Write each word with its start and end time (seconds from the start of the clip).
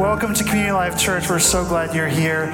Welcome 0.00 0.32
to 0.32 0.44
Community 0.44 0.72
Life 0.72 0.98
Church. 0.98 1.28
We're 1.28 1.38
so 1.40 1.62
glad 1.62 1.94
you're 1.94 2.08
here. 2.08 2.50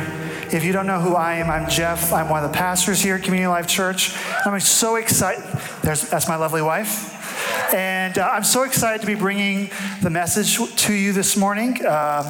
If 0.53 0.64
you 0.64 0.72
don't 0.72 0.88
know 0.88 0.98
who 0.98 1.14
I 1.14 1.35
am, 1.35 1.48
I'm 1.48 1.71
Jeff. 1.71 2.12
I'm 2.12 2.29
one 2.29 2.45
of 2.45 2.50
the 2.50 2.59
pastors 2.59 3.00
here 3.00 3.14
at 3.14 3.22
Community 3.22 3.46
Life 3.46 3.68
Church. 3.68 4.16
I'm 4.45 4.59
so 4.59 4.96
excited. 4.96 5.45
There's, 5.80 6.11
that's 6.11 6.27
my 6.27 6.35
lovely 6.35 6.61
wife. 6.61 7.72
And 7.72 8.18
uh, 8.18 8.29
I'm 8.32 8.43
so 8.43 8.64
excited 8.64 9.00
to 9.03 9.07
be 9.07 9.14
bringing 9.14 9.71
the 10.03 10.11
message 10.11 10.59
to 10.86 10.93
you 10.93 11.12
this 11.12 11.36
morning. 11.36 11.86
Um, 11.86 12.27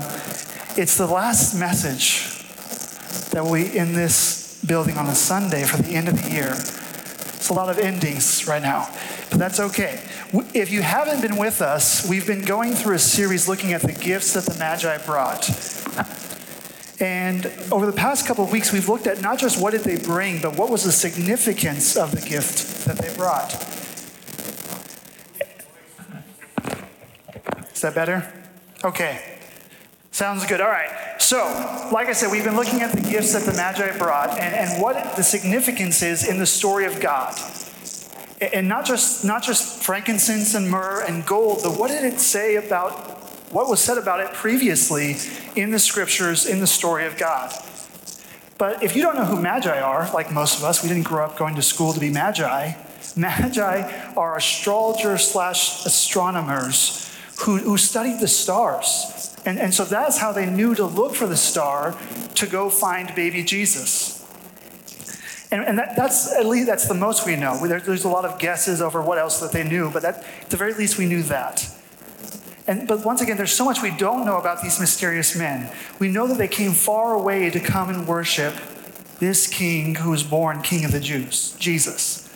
it's 0.77 0.99
the 0.99 1.07
last 1.07 1.59
message 1.59 2.45
that 3.31 3.43
we 3.43 3.75
in 3.75 3.95
this 3.95 4.63
building 4.67 4.99
on 4.99 5.07
a 5.07 5.15
Sunday 5.15 5.65
for 5.65 5.81
the 5.81 5.95
end 5.95 6.09
of 6.09 6.23
the 6.23 6.31
year. 6.31 6.51
It's 6.53 7.49
a 7.49 7.55
lot 7.55 7.71
of 7.71 7.79
endings 7.79 8.47
right 8.47 8.61
now, 8.61 8.95
but 9.31 9.39
that's 9.39 9.61
okay. 9.61 9.99
If 10.53 10.71
you 10.71 10.83
haven't 10.83 11.23
been 11.23 11.39
with 11.39 11.63
us, 11.63 12.07
we've 12.07 12.27
been 12.27 12.45
going 12.45 12.75
through 12.75 12.97
a 12.97 12.99
series 12.99 13.49
looking 13.49 13.73
at 13.73 13.81
the 13.81 13.93
gifts 13.93 14.35
that 14.35 14.45
the 14.45 14.59
Magi 14.59 14.99
brought. 15.07 15.49
And 17.01 17.47
over 17.73 17.87
the 17.87 17.93
past 17.93 18.27
couple 18.27 18.45
of 18.45 18.53
weeks, 18.53 18.71
we've 18.71 18.89
looked 18.89 19.07
at 19.07 19.23
not 19.23 19.39
just 19.39 19.59
what 19.61 19.71
did 19.71 19.83
they 19.83 19.97
bring, 19.97 20.43
but 20.43 20.59
what 20.59 20.69
was 20.69 20.85
the 20.85 20.93
significance 20.93 21.97
of 21.97 22.11
the 22.11 22.21
gift 22.21 22.85
that 22.85 22.99
they 22.99 23.15
brought. 23.15 23.53
Is 27.73 27.81
that 27.81 27.95
better? 27.95 28.31
Okay. 28.85 29.39
Sounds 30.11 30.45
good. 30.45 30.61
All 30.61 30.69
right. 30.69 30.91
So, 31.19 31.39
like 31.93 32.09
I 32.09 32.13
said, 32.13 32.31
we've 32.31 32.45
been 32.45 32.57
looking 32.57 32.83
at 32.83 32.93
the 32.93 33.01
gifts 33.01 33.33
that 33.33 33.45
the 33.51 33.57
Magi 33.57 33.97
brought 33.97 34.31
and, 34.39 34.55
and 34.55 34.83
what 34.83 35.17
the 35.17 35.23
significance 35.23 36.03
is 36.03 36.29
in 36.29 36.39
the 36.39 36.47
story 36.47 36.85
of 36.85 37.01
God 37.01 37.35
and 38.41 38.69
not 38.69 38.85
just 38.85 39.25
not 39.25 39.43
just 39.43 39.83
frankincense 39.83 40.55
and 40.55 40.71
myrrh 40.71 41.05
and 41.07 41.25
gold 41.27 41.61
but 41.63 41.79
what 41.79 41.91
did 41.91 42.05
it 42.05 42.21
say 42.21 42.57
about 42.57 42.93
what 43.53 43.69
was 43.69 43.81
said 43.81 43.97
about 43.97 44.21
it 44.21 44.33
previously 44.35 45.17
in 45.55 45.71
the 45.71 45.79
scriptures 45.79 46.47
in 46.47 46.61
the 46.61 46.67
story 46.67 47.07
of 47.07 47.17
god? 47.17 47.53
But 48.59 48.83
if 48.83 48.97
you 48.97 49.03
don't 49.03 49.17
know 49.17 49.25
who 49.25 49.41
magi 49.41 49.81
are 49.81 50.11
like 50.13 50.33
most 50.33 50.59
of 50.59 50.65
us 50.65 50.83
we 50.83 50.89
didn't 50.89 51.05
grow 51.05 51.25
up 51.25 51.37
going 51.37 51.55
to 51.55 51.63
school 51.63 51.93
to 51.93 52.01
be 52.01 52.11
magi 52.11 52.75
magi 53.17 54.13
are 54.17 54.37
astrologers 54.37 55.31
slash 55.31 55.87
astronomers 55.87 57.07
who, 57.41 57.59
who 57.59 57.77
studied 57.77 58.21
the 58.21 58.29
stars. 58.29 59.35
And, 59.45 59.59
and 59.59 59.73
so 59.73 59.85
that's 59.85 60.19
how 60.19 60.33
they 60.33 60.47
knew 60.47 60.75
to 60.75 60.87
look 60.87 61.15
for 61.15 61.27
the 61.27 61.37
star 61.37 61.97
to 62.35 62.47
go 62.47 62.69
find 62.69 63.15
baby 63.15 63.43
jesus 63.43 64.16
and, 65.57 65.65
and 65.65 65.79
that, 65.79 65.97
that's 65.97 66.35
at 66.35 66.45
least 66.45 66.67
that's 66.67 66.87
the 66.87 66.95
most 66.95 67.25
we 67.25 67.35
know. 67.35 67.67
There, 67.67 67.81
there's 67.81 68.05
a 68.05 68.11
lot 68.11 68.27
of 68.27 68.39
guesses 68.39 68.83
over 68.83 69.01
what 69.01 69.17
else 69.17 69.41
that 69.41 69.53
they 69.53 69.65
knew, 69.65 69.91
but 69.91 70.03
that, 70.03 70.23
at 70.43 70.51
the 70.51 70.57
very 70.59 70.75
least 70.75 70.99
we 70.99 71.07
knew 71.07 71.23
that. 71.25 71.67
And, 72.67 72.87
but 72.87 73.07
once 73.07 73.23
again, 73.23 73.39
there's 73.39 73.55
so 73.55 73.65
much 73.65 73.81
we 73.81 73.97
don't 73.97 74.27
know 74.27 74.37
about 74.37 74.61
these 74.61 74.79
mysterious 74.79 75.35
men. 75.35 75.73
We 75.99 76.09
know 76.09 76.27
that 76.27 76.37
they 76.37 76.49
came 76.49 76.73
far 76.73 77.15
away 77.15 77.49
to 77.49 77.61
come 77.61 77.89
and 77.89 78.07
worship 78.07 78.55
this 79.19 79.47
king 79.47 79.95
who 79.95 80.11
was 80.11 80.23
born 80.23 80.61
king 80.61 80.85
of 80.85 80.93
the 80.93 81.01
Jews, 81.01 81.57
Jesus. 81.59 82.29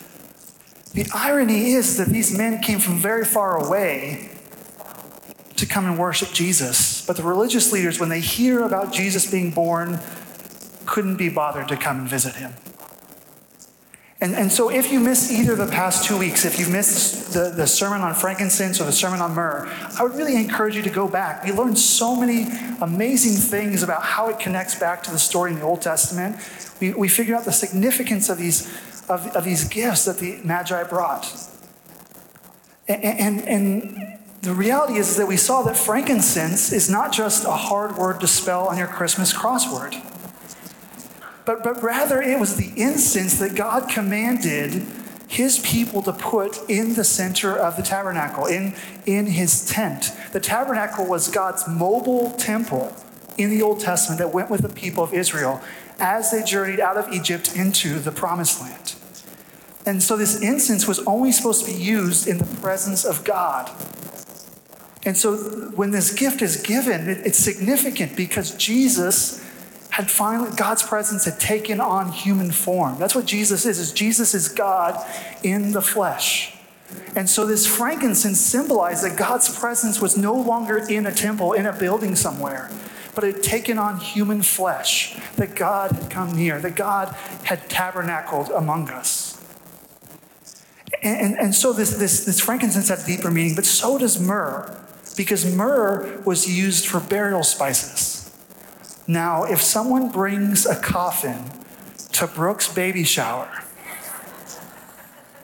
The 0.93 1.05
irony 1.13 1.73
is 1.73 1.97
that 1.97 2.07
these 2.07 2.35
men 2.35 2.59
came 2.61 2.79
from 2.79 2.97
very 2.97 3.23
far 3.23 3.63
away 3.63 4.31
to 5.57 5.67
come 5.67 5.85
and 5.85 5.99
worship 5.99 6.31
Jesus. 6.31 7.05
But 7.05 7.17
the 7.17 7.23
religious 7.23 7.71
leaders, 7.71 7.99
when 7.99 8.09
they 8.09 8.19
hear 8.19 8.63
about 8.63 8.91
Jesus 8.91 9.29
being 9.29 9.51
born, 9.51 9.99
couldn't 10.87 11.17
be 11.17 11.29
bothered 11.29 11.67
to 11.67 11.77
come 11.77 11.99
and 11.99 12.09
visit 12.09 12.35
him. 12.35 12.53
And, 14.21 14.35
and 14.35 14.51
so, 14.51 14.69
if 14.69 14.91
you 14.91 14.99
missed 14.99 15.31
either 15.31 15.55
the 15.55 15.65
past 15.65 16.05
two 16.05 16.15
weeks, 16.15 16.45
if 16.45 16.59
you 16.59 16.67
missed 16.67 17.33
the, 17.33 17.49
the 17.49 17.65
sermon 17.65 18.01
on 18.01 18.13
frankincense 18.13 18.79
or 18.79 18.83
the 18.83 18.91
sermon 18.91 19.19
on 19.19 19.33
myrrh, 19.33 19.67
I 19.97 20.03
would 20.03 20.13
really 20.13 20.35
encourage 20.35 20.75
you 20.75 20.83
to 20.83 20.91
go 20.91 21.07
back. 21.07 21.43
We 21.43 21.51
learned 21.51 21.79
so 21.79 22.15
many 22.15 22.45
amazing 22.81 23.33
things 23.33 23.81
about 23.81 24.03
how 24.03 24.29
it 24.29 24.37
connects 24.37 24.75
back 24.75 25.01
to 25.03 25.11
the 25.11 25.17
story 25.17 25.53
in 25.53 25.57
the 25.57 25.65
Old 25.65 25.81
Testament. 25.81 26.35
We, 26.79 26.93
we 26.93 27.07
figured 27.07 27.35
out 27.35 27.45
the 27.45 27.51
significance 27.51 28.29
of 28.29 28.37
these, 28.37 28.67
of, 29.09 29.25
of 29.35 29.43
these 29.43 29.63
gifts 29.67 30.05
that 30.05 30.19
the 30.19 30.39
Magi 30.43 30.83
brought. 30.83 31.25
And, 32.87 33.03
and, 33.03 33.47
and 33.47 34.19
the 34.43 34.53
reality 34.53 34.99
is 34.99 35.17
that 35.17 35.27
we 35.27 35.37
saw 35.37 35.63
that 35.63 35.75
frankincense 35.75 36.71
is 36.71 36.91
not 36.91 37.11
just 37.11 37.43
a 37.45 37.51
hard 37.51 37.97
word 37.97 38.19
to 38.19 38.27
spell 38.27 38.67
on 38.67 38.77
your 38.77 38.87
Christmas 38.87 39.33
crossword 39.33 39.99
but, 41.51 41.63
but 41.63 41.83
rather 41.83 42.21
it 42.21 42.39
was 42.39 42.55
the 42.55 42.71
incense 42.81 43.39
that 43.39 43.55
God 43.55 43.89
commanded 43.89 44.85
his 45.27 45.59
people 45.59 46.01
to 46.03 46.13
put 46.13 46.69
in 46.69 46.93
the 46.93 47.03
center 47.03 47.57
of 47.57 47.75
the 47.75 47.83
tabernacle, 47.83 48.45
in, 48.45 48.73
in 49.05 49.25
his 49.25 49.65
tent. 49.65 50.11
The 50.31 50.39
tabernacle 50.39 51.05
was 51.05 51.27
God's 51.27 51.67
mobile 51.67 52.31
temple 52.31 52.95
in 53.37 53.49
the 53.49 53.61
Old 53.61 53.81
Testament 53.81 54.19
that 54.19 54.33
went 54.33 54.49
with 54.49 54.61
the 54.61 54.69
people 54.69 55.03
of 55.03 55.13
Israel 55.13 55.61
as 55.99 56.31
they 56.31 56.43
journeyed 56.43 56.79
out 56.79 56.97
of 56.97 57.11
Egypt 57.11 57.55
into 57.55 57.99
the 57.99 58.11
promised 58.11 58.61
land. 58.61 58.95
And 59.85 60.01
so 60.01 60.15
this 60.15 60.41
incense 60.41 60.87
was 60.87 60.99
only 60.99 61.31
supposed 61.31 61.65
to 61.65 61.71
be 61.71 61.77
used 61.77 62.27
in 62.27 62.37
the 62.37 62.45
presence 62.61 63.03
of 63.03 63.23
God. 63.23 63.69
And 65.05 65.17
so 65.17 65.35
when 65.75 65.91
this 65.91 66.13
gift 66.13 66.41
is 66.41 66.57
given, 66.61 67.09
it's 67.09 67.37
significant 67.37 68.15
because 68.15 68.55
Jesus 68.55 69.40
had 69.91 70.09
finally 70.09 70.49
God's 70.55 70.83
presence 70.83 71.25
had 71.25 71.39
taken 71.39 71.79
on 71.79 72.11
human 72.11 72.51
form. 72.51 72.97
That's 72.97 73.13
what 73.13 73.25
Jesus 73.25 73.65
is. 73.65 73.77
Is 73.77 73.91
Jesus 73.91 74.33
is 74.33 74.47
God 74.47 74.99
in 75.43 75.73
the 75.73 75.81
flesh. 75.81 76.55
And 77.15 77.29
so 77.29 77.45
this 77.45 77.67
frankincense 77.67 78.39
symbolized 78.39 79.03
that 79.03 79.17
God's 79.17 79.57
presence 79.57 80.01
was 80.01 80.17
no 80.17 80.33
longer 80.33 80.77
in 80.77 81.05
a 81.05 81.13
temple, 81.13 81.53
in 81.53 81.65
a 81.65 81.73
building 81.73 82.15
somewhere, 82.15 82.69
but 83.15 83.23
it 83.23 83.35
had 83.35 83.43
taken 83.43 83.77
on 83.77 83.99
human 83.99 84.41
flesh, 84.41 85.17
that 85.35 85.55
God 85.55 85.91
had 85.91 86.09
come 86.09 86.35
near, 86.35 86.59
that 86.59 86.75
God 86.75 87.15
had 87.43 87.69
tabernacled 87.69 88.49
among 88.49 88.89
us. 88.89 89.41
And, 91.01 91.19
and, 91.19 91.39
and 91.39 91.55
so 91.55 91.73
this, 91.73 91.95
this, 91.95 92.25
this 92.25 92.39
frankincense 92.39 92.89
had 92.89 93.05
deeper 93.05 93.31
meaning, 93.31 93.55
but 93.55 93.65
so 93.65 93.97
does 93.97 94.19
myrrh, 94.19 94.77
because 95.15 95.45
myrrh 95.55 96.21
was 96.25 96.47
used 96.47 96.87
for 96.87 96.99
burial 96.99 97.43
spices. 97.43 98.10
Now, 99.11 99.43
if 99.43 99.61
someone 99.61 100.09
brings 100.09 100.65
a 100.65 100.73
coffin 100.73 101.43
to 102.13 102.27
Brooke's 102.27 102.73
baby 102.73 103.03
shower, 103.03 103.49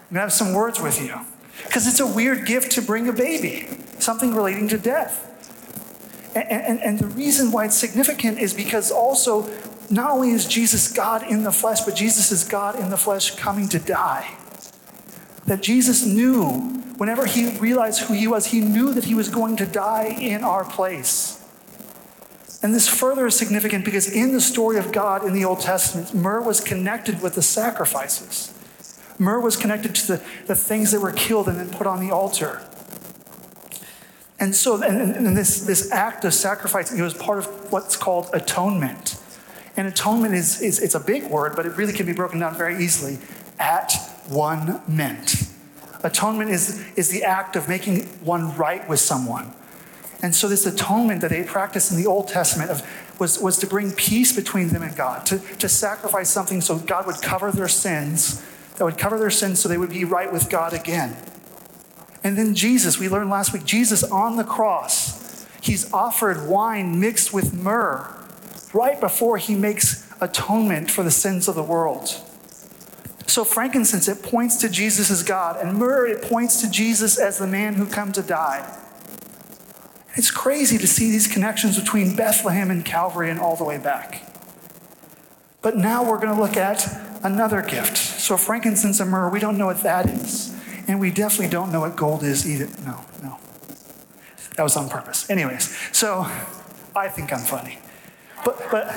I'm 0.10 0.14
to 0.14 0.20
have 0.22 0.32
some 0.32 0.54
words 0.54 0.80
with 0.80 1.02
you. 1.02 1.20
Because 1.66 1.86
it's 1.86 2.00
a 2.00 2.08
weird 2.08 2.46
gift 2.46 2.72
to 2.74 2.82
bring 2.82 3.10
a 3.10 3.12
baby, 3.12 3.68
something 4.00 4.34
relating 4.34 4.70
to 4.70 4.78
death. 4.78 5.26
And, 6.34 6.50
and, 6.50 6.82
and, 6.82 7.00
the 7.00 7.08
reason 7.08 7.52
why 7.52 7.66
it's 7.66 7.76
significant 7.76 8.40
is 8.40 8.54
because 8.54 8.90
also, 8.90 9.54
not 9.90 10.12
only 10.12 10.30
is 10.30 10.48
Jesus 10.48 10.90
God 10.90 11.24
in 11.24 11.44
the 11.44 11.52
flesh, 11.52 11.82
but 11.82 11.94
Jesus 11.94 12.32
is 12.32 12.46
God 12.46 12.80
in 12.80 12.90
the 12.90 12.96
flesh 12.96 13.36
coming 13.36 13.68
to 13.68 13.80
die. 13.80 14.34
That 15.46 15.62
Jesus 15.62 16.06
knew, 16.06 16.46
whenever 16.96 17.26
he 17.26 17.50
realized 17.58 18.04
who 18.04 18.14
he 18.14 18.28
was, 18.28 18.46
he 18.46 18.62
knew 18.62 18.94
that 18.94 19.04
he 19.04 19.14
was 19.14 19.28
going 19.28 19.58
to 19.58 19.66
die 19.66 20.06
in 20.06 20.46
our 20.46 20.64
place. 20.64 21.37
And 22.64 22.74
this 22.74 22.88
further 22.88 23.28
is 23.28 23.38
significant 23.38 23.86
because 23.86 24.10
in 24.12 24.34
the 24.34 24.42
story 24.42 24.78
of 24.78 24.92
God 24.92 25.24
in 25.24 25.34
the 25.34 25.46
Old 25.46 25.60
Testament, 25.60 26.14
myrrh 26.14 26.42
was 26.42 26.60
connected 26.60 27.22
with 27.22 27.36
the 27.36 27.42
sacrifices. 27.42 28.54
Myrrh 29.20 29.40
was 29.40 29.56
connected 29.56 29.96
to 29.96 30.08
the, 30.08 30.24
the 30.48 30.56
things 30.56 30.92
that 30.92 31.00
were 31.00 31.12
killed 31.12 31.48
and 31.48 31.60
then 31.60 31.70
put 31.70 31.88
on 31.88 32.00
the 32.00 32.12
altar. 32.12 32.62
And 34.40 34.56
so, 34.56 34.82
and, 34.82 35.16
and 35.16 35.38
this, 35.38 35.62
this 35.62 35.92
act 35.92 36.24
of 36.26 36.34
sacrificing 36.34 37.02
was 37.02 37.14
part 37.14 37.40
of 37.40 37.72
what's 37.72 37.96
called 37.96 38.30
atonement. 38.34 39.20
And 39.76 39.88
atonement 39.88 40.34
is, 40.34 40.62
is 40.62 40.80
it's 40.80 40.96
a 40.96 41.00
big 41.00 41.26
word, 41.26 41.56
but 41.56 41.66
it 41.66 41.76
really 41.78 41.94
can 41.94 42.06
be 42.06 42.14
broken 42.14 42.40
down 42.40 42.56
very 42.56 42.84
easily. 42.84 43.18
At 43.60 43.94
one 44.28 44.82
meant. 44.88 45.36
Atonement 46.04 46.52
is, 46.52 46.84
is 46.96 47.10
the 47.10 47.24
act 47.24 47.56
of 47.56 47.68
making 47.68 48.04
one 48.24 48.56
right 48.56 48.88
with 48.88 49.00
someone. 49.00 49.54
And 50.22 50.36
so, 50.36 50.48
this 50.48 50.66
atonement 50.66 51.22
that 51.22 51.30
they 51.30 51.44
practiced 51.44 51.92
in 51.92 51.98
the 51.98 52.08
Old 52.08 52.28
Testament 52.28 52.72
of, 52.72 53.20
was, 53.20 53.40
was 53.40 53.58
to 53.60 53.68
bring 53.68 53.92
peace 53.92 54.36
between 54.36 54.70
them 54.70 54.82
and 54.82 54.96
God, 54.96 55.26
to, 55.28 55.38
to 55.58 55.70
sacrifice 55.70 56.30
something 56.30 56.62
so 56.62 56.78
God 56.80 57.06
would 57.06 57.22
cover 57.22 57.52
their 57.52 57.68
sins, 57.68 58.44
that 58.78 58.86
would 58.86 58.98
cover 58.98 59.20
their 59.20 59.30
sins 59.30 59.60
so 59.60 59.70
they 59.70 59.78
would 59.78 59.92
be 59.92 60.04
right 60.04 60.32
with 60.32 60.50
God 60.50 60.74
again. 60.74 61.16
And 62.24 62.38
then 62.38 62.56
Jesus, 62.56 63.00
we 63.00 63.10
learned 63.10 63.30
last 63.30 63.54
week, 63.54 63.64
Jesus 63.64 64.04
on 64.04 64.38
the 64.38 64.44
cross, 64.44 65.46
he's 65.62 65.92
offered 65.94 66.48
wine 66.48 67.00
mixed 67.00 67.32
with 67.32 67.54
myrrh 67.54 68.14
right 68.74 69.00
before 69.00 69.38
he 69.38 69.56
makes 69.56 70.12
atonement 70.20 70.90
for 70.90 71.04
the 71.04 71.12
sins 71.12 71.48
of 71.48 71.56
the 71.56 71.64
world. 71.64 72.10
So, 73.28 73.44
frankincense, 73.44 74.08
it 74.08 74.24
points 74.24 74.58
to 74.58 74.70
Jesus 74.70 75.12
as 75.12 75.22
God, 75.22 75.58
and 75.58 75.78
myrrh, 75.78 76.08
it 76.08 76.24
points 76.24 76.62
to 76.62 76.72
Jesus 76.72 77.20
as 77.20 77.38
the 77.38 77.46
man 77.46 77.76
who 77.76 77.86
come 77.86 78.12
to 78.14 78.24
die. 78.24 78.66
It's 80.18 80.32
crazy 80.32 80.80
to 80.80 80.88
see 80.88 81.12
these 81.12 81.28
connections 81.28 81.80
between 81.80 82.16
Bethlehem 82.16 82.72
and 82.72 82.84
Calvary 82.84 83.30
and 83.30 83.40
all 83.40 83.56
the 83.56 83.64
way 83.64 83.78
back. 83.78 84.24
But 85.62 85.78
now 85.78 86.04
we're 86.04 86.18
going 86.18 86.36
to 86.36 86.42
look 86.42 86.58
at 86.58 86.88
another 87.24 87.62
gift. 87.62 87.98
So, 87.98 88.36
frankincense 88.36 89.00
and 89.00 89.12
myrrh, 89.12 89.30
we 89.30 89.40
don't 89.40 89.60
know 89.60 89.68
what 89.68 89.84
that 89.84 90.08
is. 90.08 90.56
And 90.88 91.00
we 91.00 91.12
definitely 91.12 91.50
don't 91.50 91.72
know 91.72 91.82
what 91.82 91.96
gold 91.96 92.24
is 92.24 92.50
either. 92.50 92.68
No, 92.84 93.06
no. 93.22 93.38
That 94.56 94.64
was 94.64 94.76
on 94.76 94.90
purpose. 94.90 95.30
Anyways, 95.30 95.78
so 95.96 96.26
I 96.96 97.10
think 97.10 97.32
I'm 97.32 97.40
funny. 97.40 97.78
But, 98.44 98.60
but 98.72 98.88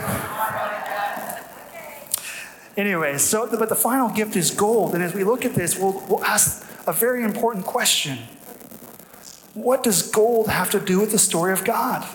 Anyways, 2.78 3.22
so, 3.22 3.46
but 3.58 3.69
the 3.69 3.76
final 3.76 4.08
gift 4.08 4.37
is 4.37 4.50
gold. 4.50 4.94
And 4.94 5.02
as 5.02 5.12
we 5.12 5.25
look 5.25 5.44
at 5.44 5.55
this, 5.55 5.78
we'll, 5.78 6.02
we'll 6.08 6.25
ask 6.25 6.67
a 6.87 6.94
very 6.94 7.25
important 7.25 7.67
question 7.67 8.20
What 9.55 9.82
does 9.82 10.11
gold 10.11 10.49
have 10.49 10.70
to 10.70 10.81
do 10.81 11.00
with 11.00 11.11
the 11.11 11.19
story 11.19 11.52
of 11.52 11.64
God? 11.64 12.08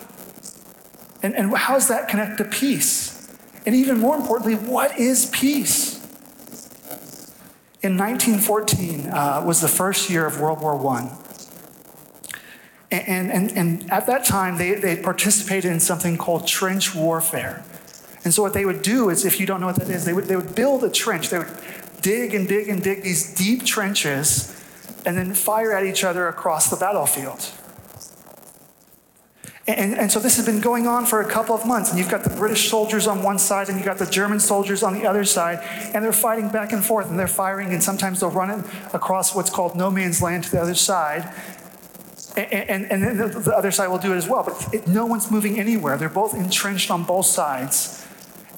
And, 1.21 1.35
and 1.35 1.55
how 1.55 1.73
does 1.73 1.87
that 1.87 2.07
connect 2.07 2.37
to 2.37 2.45
peace? 2.45 3.35
And 3.65 3.75
even 3.75 3.99
more 3.99 4.15
importantly, 4.15 4.55
what 4.55 4.97
is 4.99 5.25
peace? 5.27 5.95
In 7.81 7.97
1914 7.97 9.07
uh, 9.07 9.43
was 9.45 9.61
the 9.61 9.67
first 9.67 10.09
year 10.09 10.25
of 10.25 10.39
World 10.39 10.61
War 10.61 10.75
I. 10.95 11.11
And, 12.91 13.31
and, 13.31 13.51
and 13.51 13.91
at 13.91 14.07
that 14.07 14.23
time, 14.23 14.57
they, 14.57 14.75
they 14.75 14.95
participated 14.95 15.71
in 15.71 15.79
something 15.79 16.17
called 16.17 16.47
trench 16.47 16.95
warfare. 16.95 17.63
And 18.23 18.33
so, 18.33 18.41
what 18.41 18.53
they 18.53 18.65
would 18.65 18.81
do 18.81 19.09
is, 19.09 19.25
if 19.25 19.39
you 19.39 19.45
don't 19.45 19.59
know 19.59 19.67
what 19.67 19.75
that 19.75 19.89
is, 19.89 20.05
they 20.05 20.13
would, 20.13 20.25
they 20.25 20.35
would 20.35 20.55
build 20.55 20.83
a 20.83 20.89
trench. 20.89 21.29
They 21.29 21.39
would 21.39 21.51
dig 22.01 22.33
and 22.33 22.47
dig 22.47 22.69
and 22.69 22.81
dig 22.81 23.03
these 23.03 23.35
deep 23.35 23.65
trenches 23.65 24.54
and 25.05 25.17
then 25.17 25.33
fire 25.33 25.73
at 25.73 25.85
each 25.85 26.03
other 26.03 26.27
across 26.27 26.69
the 26.69 26.75
battlefield. 26.75 27.51
And, 29.67 29.97
and, 29.97 30.11
so 30.11 30.19
this 30.19 30.35
has 30.35 30.45
been 30.45 30.61
going 30.61 30.85
on 30.85 31.07
for 31.07 31.21
a 31.21 31.27
couple 31.27 31.55
of 31.55 31.65
months. 31.65 31.89
And 31.89 31.97
you've 31.97 32.09
got 32.09 32.23
the 32.23 32.29
British 32.29 32.69
soldiers 32.69 33.07
on 33.07 33.23
one 33.23 33.39
side 33.39 33.67
and 33.67 33.77
you've 33.77 33.85
got 33.85 33.97
the 33.97 34.05
German 34.05 34.39
soldiers 34.39 34.83
on 34.83 34.93
the 34.93 35.07
other 35.07 35.23
side. 35.23 35.59
And 35.95 36.05
they're 36.05 36.13
fighting 36.13 36.49
back 36.49 36.71
and 36.71 36.85
forth 36.85 37.09
and 37.09 37.17
they're 37.17 37.27
firing. 37.27 37.73
And 37.73 37.81
sometimes 37.81 38.19
they'll 38.19 38.29
run 38.29 38.63
across 38.93 39.33
what's 39.33 39.49
called 39.49 39.75
no 39.75 39.89
man's 39.89 40.21
land 40.21 40.43
to 40.43 40.51
the 40.51 40.61
other 40.61 40.75
side. 40.75 41.33
And, 42.37 42.69
and, 42.69 42.91
and 42.91 43.03
then 43.03 43.17
the 43.17 43.55
other 43.57 43.71
side 43.71 43.87
will 43.87 43.97
do 43.97 44.13
it 44.13 44.17
as 44.17 44.27
well. 44.29 44.43
But 44.43 44.71
it, 44.71 44.87
no 44.87 45.07
one's 45.07 45.31
moving 45.31 45.59
anywhere. 45.59 45.97
They're 45.97 46.09
both 46.09 46.35
entrenched 46.35 46.91
on 46.91 47.03
both 47.03 47.25
sides. 47.25 48.05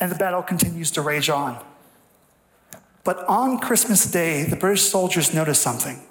And 0.01 0.11
the 0.11 0.15
battle 0.15 0.43
continues 0.43 0.91
to 0.91 1.01
rage 1.01 1.29
on. 1.29 1.63
But 3.05 3.23
on 3.29 3.59
Christmas 3.59 4.11
Day, 4.11 4.43
the 4.43 4.57
British 4.57 4.81
soldiers 4.81 5.33
notice 5.33 5.61
something. 5.61 6.01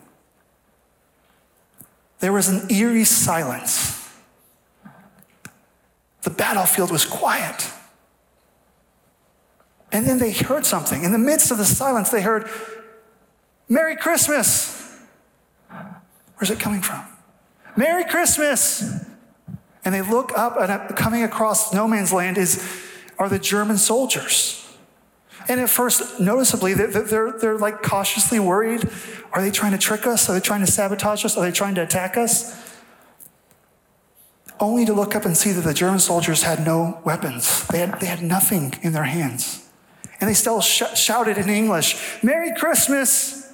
There 2.20 2.32
was 2.32 2.48
an 2.48 2.70
eerie 2.70 3.04
silence 3.04 3.96
the 6.26 6.30
battlefield 6.30 6.90
was 6.90 7.04
quiet. 7.04 7.70
And 9.92 10.04
then 10.04 10.18
they 10.18 10.32
heard 10.32 10.66
something. 10.66 11.04
In 11.04 11.12
the 11.12 11.18
midst 11.18 11.52
of 11.52 11.58
the 11.58 11.64
silence, 11.64 12.10
they 12.10 12.20
heard, 12.20 12.50
Merry 13.68 13.94
Christmas. 13.94 14.92
Where's 15.68 16.50
it 16.50 16.58
coming 16.58 16.82
from? 16.82 17.04
Merry 17.76 18.04
Christmas. 18.04 18.82
And 19.84 19.94
they 19.94 20.02
look 20.02 20.36
up, 20.36 20.56
and 20.58 20.96
coming 20.96 21.22
across 21.22 21.72
no 21.72 21.86
man's 21.86 22.12
land 22.12 22.38
is, 22.38 22.60
are 23.20 23.28
the 23.28 23.38
German 23.38 23.78
soldiers. 23.78 24.65
And 25.48 25.60
at 25.60 25.70
first, 25.70 26.18
noticeably, 26.18 26.74
they're, 26.74 27.02
they're, 27.02 27.32
they're 27.32 27.58
like 27.58 27.82
cautiously 27.82 28.40
worried. 28.40 28.88
Are 29.32 29.40
they 29.40 29.50
trying 29.50 29.72
to 29.72 29.78
trick 29.78 30.06
us? 30.06 30.28
Are 30.28 30.32
they 30.32 30.40
trying 30.40 30.64
to 30.64 30.70
sabotage 30.70 31.24
us? 31.24 31.36
Are 31.36 31.44
they 31.44 31.52
trying 31.52 31.76
to 31.76 31.82
attack 31.82 32.16
us? 32.16 32.66
only 34.60 34.84
to 34.84 34.92
look 34.92 35.14
up 35.14 35.24
and 35.24 35.36
see 35.36 35.52
that 35.52 35.62
the 35.62 35.74
German 35.74 35.98
soldiers 35.98 36.42
had 36.42 36.64
no 36.64 37.00
weapons. 37.04 37.66
They 37.68 37.78
had, 37.78 38.00
they 38.00 38.06
had 38.06 38.22
nothing 38.22 38.74
in 38.82 38.92
their 38.92 39.04
hands. 39.04 39.68
And 40.20 40.28
they 40.28 40.34
still 40.34 40.60
sh- 40.60 40.94
shouted 40.94 41.36
in 41.36 41.48
English, 41.48 42.22
Merry 42.22 42.54
Christmas! 42.54 43.52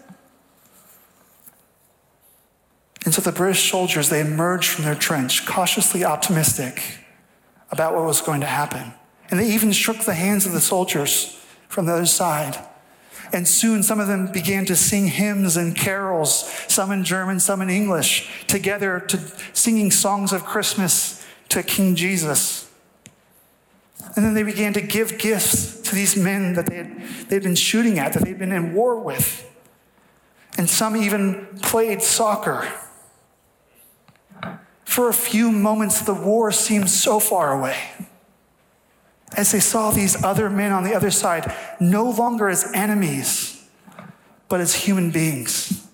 And 3.04 3.12
so 3.12 3.20
the 3.20 3.32
British 3.32 3.68
soldiers, 3.68 4.08
they 4.08 4.20
emerged 4.20 4.68
from 4.68 4.84
their 4.84 4.94
trench, 4.94 5.44
cautiously 5.44 6.04
optimistic 6.04 6.98
about 7.72 7.94
what 7.94 8.04
was 8.04 8.20
going 8.20 8.40
to 8.42 8.46
happen. 8.46 8.92
And 9.28 9.40
they 9.40 9.50
even 9.52 9.72
shook 9.72 9.98
the 10.00 10.14
hands 10.14 10.46
of 10.46 10.52
the 10.52 10.60
soldiers 10.60 11.41
from 11.72 11.86
the 11.86 11.92
other 11.94 12.06
side. 12.06 12.58
And 13.32 13.48
soon 13.48 13.82
some 13.82 13.98
of 13.98 14.08
them 14.08 14.30
began 14.30 14.66
to 14.66 14.76
sing 14.76 15.06
hymns 15.06 15.56
and 15.56 15.74
carols, 15.74 16.52
some 16.68 16.92
in 16.92 17.02
German, 17.02 17.40
some 17.40 17.62
in 17.62 17.70
English, 17.70 18.46
together 18.46 19.00
to 19.00 19.18
singing 19.54 19.90
songs 19.90 20.34
of 20.34 20.44
Christmas 20.44 21.26
to 21.48 21.62
King 21.62 21.94
Jesus. 21.94 22.70
And 24.14 24.24
then 24.24 24.34
they 24.34 24.42
began 24.42 24.74
to 24.74 24.82
give 24.82 25.16
gifts 25.16 25.80
to 25.80 25.94
these 25.94 26.14
men 26.14 26.52
that 26.54 26.66
they 26.66 26.76
had, 26.76 27.02
they'd 27.30 27.42
been 27.42 27.54
shooting 27.54 27.98
at, 27.98 28.12
that 28.12 28.22
they'd 28.22 28.38
been 28.38 28.52
in 28.52 28.74
war 28.74 29.00
with. 29.00 29.48
And 30.58 30.68
some 30.68 30.94
even 30.94 31.46
played 31.62 32.02
soccer. 32.02 32.70
For 34.84 35.08
a 35.08 35.14
few 35.14 35.50
moments, 35.50 36.02
the 36.02 36.12
war 36.12 36.52
seemed 36.52 36.90
so 36.90 37.18
far 37.18 37.58
away 37.58 37.78
as 39.34 39.52
they 39.52 39.60
saw 39.60 39.90
these 39.90 40.22
other 40.22 40.48
men 40.50 40.72
on 40.72 40.84
the 40.84 40.94
other 40.94 41.10
side 41.10 41.54
no 41.80 42.08
longer 42.10 42.48
as 42.48 42.70
enemies, 42.74 43.64
but 44.48 44.60
as 44.60 44.74
human 44.74 45.10
beings. 45.10 45.86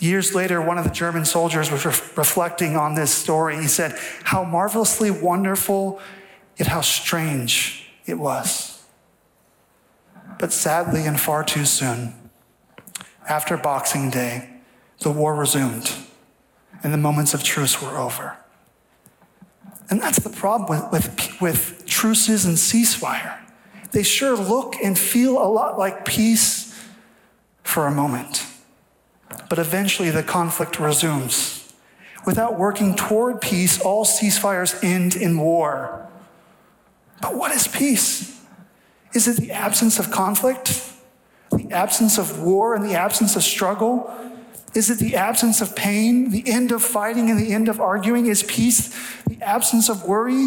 Years 0.00 0.34
later, 0.34 0.62
one 0.62 0.78
of 0.78 0.84
the 0.84 0.90
German 0.90 1.24
soldiers 1.24 1.70
was 1.70 1.84
re- 1.84 1.92
reflecting 2.16 2.76
on 2.76 2.94
this 2.94 3.12
story. 3.12 3.56
He 3.56 3.66
said, 3.66 3.98
How 4.24 4.44
marvelously 4.44 5.10
wonderful, 5.10 6.00
yet 6.56 6.68
how 6.68 6.82
strange 6.82 7.90
it 8.06 8.14
was. 8.14 8.82
But 10.38 10.52
sadly, 10.52 11.04
and 11.04 11.18
far 11.18 11.42
too 11.42 11.64
soon, 11.64 12.14
after 13.28 13.56
Boxing 13.56 14.08
Day, 14.08 14.48
the 15.00 15.10
war 15.10 15.34
resumed 15.34 15.92
and 16.82 16.92
the 16.92 16.98
moments 16.98 17.34
of 17.34 17.42
truce 17.42 17.82
were 17.82 17.96
over. 17.98 18.36
And 19.90 20.00
that's 20.00 20.18
the 20.18 20.30
problem 20.30 20.68
with, 20.68 20.92
with, 20.92 21.40
with 21.40 21.86
truces 21.86 22.44
and 22.44 22.56
ceasefire. 22.56 23.38
They 23.92 24.02
sure 24.02 24.36
look 24.36 24.76
and 24.82 24.98
feel 24.98 25.38
a 25.38 25.48
lot 25.48 25.78
like 25.78 26.04
peace 26.04 26.74
for 27.62 27.86
a 27.86 27.90
moment. 27.90 28.46
But 29.48 29.58
eventually 29.58 30.10
the 30.10 30.22
conflict 30.22 30.78
resumes. 30.78 31.72
Without 32.26 32.58
working 32.58 32.94
toward 32.94 33.40
peace, 33.40 33.80
all 33.80 34.04
ceasefires 34.04 34.82
end 34.84 35.16
in 35.16 35.38
war. 35.38 36.06
But 37.22 37.34
what 37.34 37.52
is 37.52 37.66
peace? 37.66 38.38
Is 39.14 39.26
it 39.26 39.38
the 39.38 39.52
absence 39.52 39.98
of 39.98 40.10
conflict? 40.10 40.82
The 41.50 41.70
absence 41.72 42.18
of 42.18 42.42
war 42.42 42.74
and 42.74 42.84
the 42.84 42.94
absence 42.94 43.36
of 43.36 43.42
struggle? 43.42 44.14
Is 44.78 44.90
it 44.90 45.00
the 45.00 45.16
absence 45.16 45.60
of 45.60 45.74
pain, 45.74 46.30
the 46.30 46.44
end 46.46 46.70
of 46.70 46.84
fighting, 46.84 47.30
and 47.30 47.40
the 47.40 47.52
end 47.52 47.68
of 47.68 47.80
arguing? 47.80 48.26
Is 48.26 48.44
peace 48.44 48.94
the 49.24 49.36
absence 49.42 49.88
of 49.88 50.04
worry? 50.04 50.46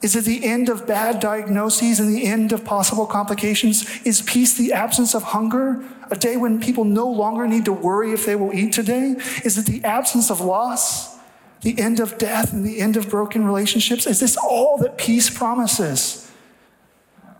Is 0.00 0.16
it 0.16 0.24
the 0.24 0.42
end 0.42 0.70
of 0.70 0.86
bad 0.86 1.20
diagnoses 1.20 2.00
and 2.00 2.08
the 2.08 2.24
end 2.24 2.52
of 2.52 2.64
possible 2.64 3.04
complications? 3.04 3.84
Is 4.06 4.22
peace 4.22 4.54
the 4.54 4.72
absence 4.72 5.14
of 5.14 5.22
hunger? 5.22 5.84
A 6.10 6.16
day 6.16 6.38
when 6.38 6.62
people 6.62 6.84
no 6.84 7.06
longer 7.06 7.46
need 7.46 7.66
to 7.66 7.74
worry 7.74 8.14
if 8.14 8.24
they 8.24 8.36
will 8.36 8.54
eat 8.54 8.72
today? 8.72 9.16
Is 9.44 9.58
it 9.58 9.66
the 9.66 9.84
absence 9.84 10.30
of 10.30 10.40
loss? 10.40 11.18
The 11.60 11.78
end 11.78 12.00
of 12.00 12.16
death 12.16 12.54
and 12.54 12.64
the 12.64 12.80
end 12.80 12.96
of 12.96 13.10
broken 13.10 13.44
relationships? 13.44 14.06
Is 14.06 14.18
this 14.18 14.34
all 14.38 14.78
that 14.78 14.96
peace 14.96 15.28
promises? 15.28 16.32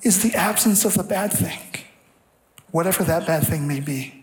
Is 0.02 0.22
the 0.22 0.34
absence 0.34 0.84
of 0.84 0.92
the 0.92 1.04
bad 1.04 1.32
thing, 1.32 1.86
whatever 2.70 3.02
that 3.02 3.26
bad 3.26 3.46
thing 3.46 3.66
may 3.66 3.80
be? 3.80 4.21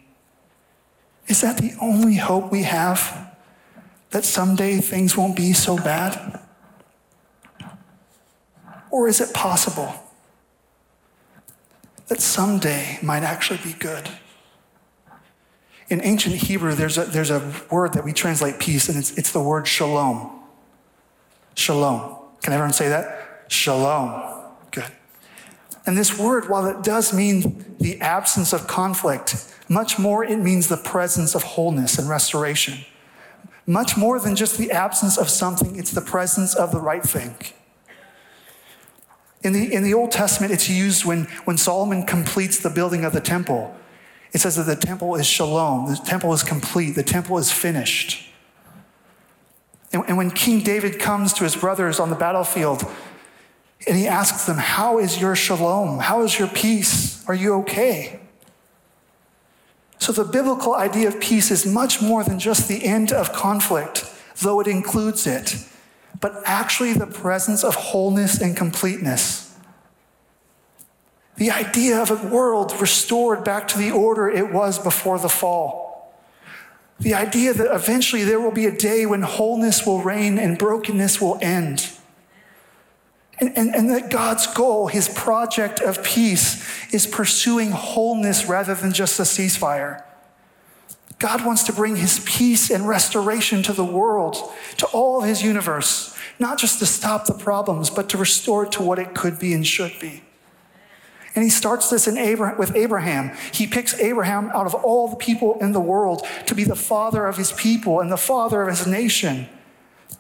Is 1.30 1.42
that 1.42 1.58
the 1.58 1.74
only 1.80 2.16
hope 2.16 2.52
we 2.52 2.64
have? 2.64 3.36
That 4.10 4.26
someday 4.26 4.80
things 4.80 5.16
won't 5.16 5.36
be 5.36 5.54
so 5.54 5.78
bad? 5.78 6.40
Or 8.90 9.08
is 9.08 9.22
it 9.22 9.32
possible 9.34 9.94
that 12.08 12.20
someday 12.20 12.98
might 13.04 13.22
actually 13.22 13.60
be 13.64 13.74
good? 13.74 14.10
In 15.90 16.02
ancient 16.04 16.36
Hebrew, 16.36 16.74
there's 16.74 16.98
a, 16.98 17.06
there's 17.06 17.30
a 17.30 17.54
word 17.70 17.94
that 17.94 18.04
we 18.04 18.14
translate 18.14 18.60
peace, 18.60 18.90
and 18.90 18.98
it's, 18.98 19.16
it's 19.16 19.32
the 19.32 19.42
word 19.42 19.68
shalom. 19.68 20.32
Shalom. 21.54 22.16
Can 22.42 22.54
everyone 22.54 22.74
say 22.74 22.90
that? 22.90 23.46
Shalom. 23.48 24.39
And 25.86 25.98
this 25.98 26.18
word, 26.18 26.50
while 26.50 26.66
it 26.68 26.84
does 26.84 27.14
mean 27.14 27.76
the 27.80 28.00
absence 28.02 28.54
of 28.54 28.68
conflict, 28.68 29.54
much 29.70 29.98
more, 29.98 30.24
it 30.24 30.38
means 30.38 30.68
the 30.68 30.78
presence 30.78 31.36
of 31.36 31.44
wholeness 31.44 31.98
and 31.98 32.10
restoration. 32.10 32.86
Much 33.66 33.96
more 33.96 34.20
than 34.20 34.36
just 34.36 34.58
the 34.58 34.72
absence 34.72 35.18
of 35.18 35.30
something, 35.30 35.76
it's 35.76 35.92
the 35.92 36.02
presence 36.02 36.56
of 36.56 36.72
the 36.72 36.80
right 36.80 37.04
thing. 37.04 37.36
In 39.44 39.54
the, 39.54 39.74
in 39.74 39.84
the 39.84 39.94
Old 39.94 40.12
Testament, 40.12 40.52
it's 40.52 40.70
used 40.70 41.06
when, 41.06 41.26
when 41.46 41.58
Solomon 41.58 42.06
completes 42.06 42.60
the 42.60 42.70
building 42.70 43.06
of 43.06 43.14
the 43.14 43.22
temple. 43.22 43.74
It 44.34 44.40
says 44.40 44.56
that 44.58 44.64
the 44.64 44.76
temple 44.76 45.16
is 45.16 45.26
shalom, 45.26 45.90
the 45.90 45.96
temple 45.96 46.34
is 46.34 46.44
complete, 46.44 46.92
the 46.92 47.04
temple 47.04 47.38
is 47.38 47.52
finished. 47.52 48.28
And, 49.94 50.04
and 50.08 50.18
when 50.18 50.32
King 50.32 50.62
David 50.62 51.00
comes 51.00 51.32
to 51.34 51.44
his 51.44 51.56
brothers 51.56 52.00
on 52.00 52.10
the 52.10 52.16
battlefield 52.16 52.84
and 53.88 53.98
he 53.98 54.08
asks 54.08 54.46
them, 54.46 54.58
How 54.58 55.00
is 55.00 55.20
your 55.20 55.36
shalom? 55.36 56.00
How 56.00 56.24
is 56.24 56.38
your 56.38 56.48
peace? 56.48 57.28
Are 57.28 57.34
you 57.34 57.56
okay? 57.62 58.20
So, 60.00 60.12
the 60.12 60.24
biblical 60.24 60.76
idea 60.76 61.08
of 61.08 61.20
peace 61.20 61.52
is 61.52 61.66
much 61.66 62.02
more 62.02 62.24
than 62.24 62.40
just 62.40 62.68
the 62.68 62.86
end 62.86 63.12
of 63.12 63.34
conflict, 63.34 64.06
though 64.42 64.60
it 64.60 64.68
includes 64.68 65.28
it. 65.28 65.56
but 66.22 66.42
actually 66.46 66.94
the 66.94 67.08
presence 67.08 67.64
of 67.64 67.76
wholeness 67.76 68.42
and 68.42 68.56
completeness. 68.56 69.56
The 71.38 71.52
idea 71.52 72.02
of 72.02 72.12
a 72.12 72.28
world 72.28 72.80
restored 72.82 73.44
back 73.46 73.68
to 73.70 73.78
the 73.78 73.92
order 73.92 74.30
it 74.30 74.52
was 74.52 74.78
before 74.78 75.18
the 75.20 75.30
fall. 75.30 76.14
The 77.00 77.14
idea 77.14 77.54
that 77.54 77.74
eventually 77.74 78.26
there 78.26 78.42
will 78.42 78.52
be 78.52 78.66
a 78.66 78.76
day 78.76 79.06
when 79.06 79.22
wholeness 79.22 79.86
will 79.86 80.02
reign 80.02 80.38
and 80.38 80.58
brokenness 80.58 81.22
will 81.22 81.40
end. 81.42 81.90
And, 83.42 83.58
and, 83.58 83.74
and, 83.74 83.90
that 83.92 84.10
God's 84.10 84.48
goal, 84.48 84.88
his 84.88 85.08
project 85.08 85.80
of 85.80 86.04
peace, 86.04 86.66
is 86.94 87.08
pursuing 87.08 87.72
wholeness 87.72 88.48
rather 88.48 88.76
than 88.76 88.92
just 88.92 89.18
a 89.20 89.24
ceasefire. 89.24 90.04
God 91.20 91.46
wants 91.46 91.64
to 91.64 91.74
bring 91.74 91.96
his 91.98 92.20
peace 92.26 92.70
and 92.70 92.88
restoration 92.88 93.64
to 93.64 93.74
the 93.74 93.86
world, 93.86 94.38
to 94.78 94.86
all 94.88 95.22
of 95.22 95.28
his 95.28 95.44
universe, 95.44 96.16
not 96.38 96.58
just 96.58 96.80
to 96.80 96.86
stop 96.86 97.26
the 97.26 97.34
problems, 97.34 97.90
but 97.90 98.10
to 98.10 98.18
restore 98.18 98.64
it 98.66 98.72
to 98.74 98.82
what 98.82 99.00
it 99.00 99.14
could 99.14 99.40
be 99.40 99.54
and 99.54 99.66
should 99.68 99.94
be. 100.00 100.24
And 101.36 101.44
he 101.44 101.50
starts 101.50 101.90
this 101.90 102.08
in 102.08 102.18
Abraham, 102.18 102.58
with 102.58 102.76
Abraham. 102.76 103.32
He 103.54 103.68
picks 103.68 103.94
Abraham 104.00 104.50
out 104.54 104.66
of 104.66 104.74
all 104.74 105.10
the 105.10 105.16
people 105.16 105.58
in 105.60 105.74
the 105.74 105.80
world 105.80 106.26
to 106.48 106.56
be 106.56 106.64
the 106.64 106.76
father 106.76 107.26
of 107.28 107.38
his 107.38 107.52
people 107.52 108.00
and 108.00 108.12
the 108.12 108.18
father 108.18 108.64
of 108.64 108.70
his 108.70 108.88
nation. 108.88 109.48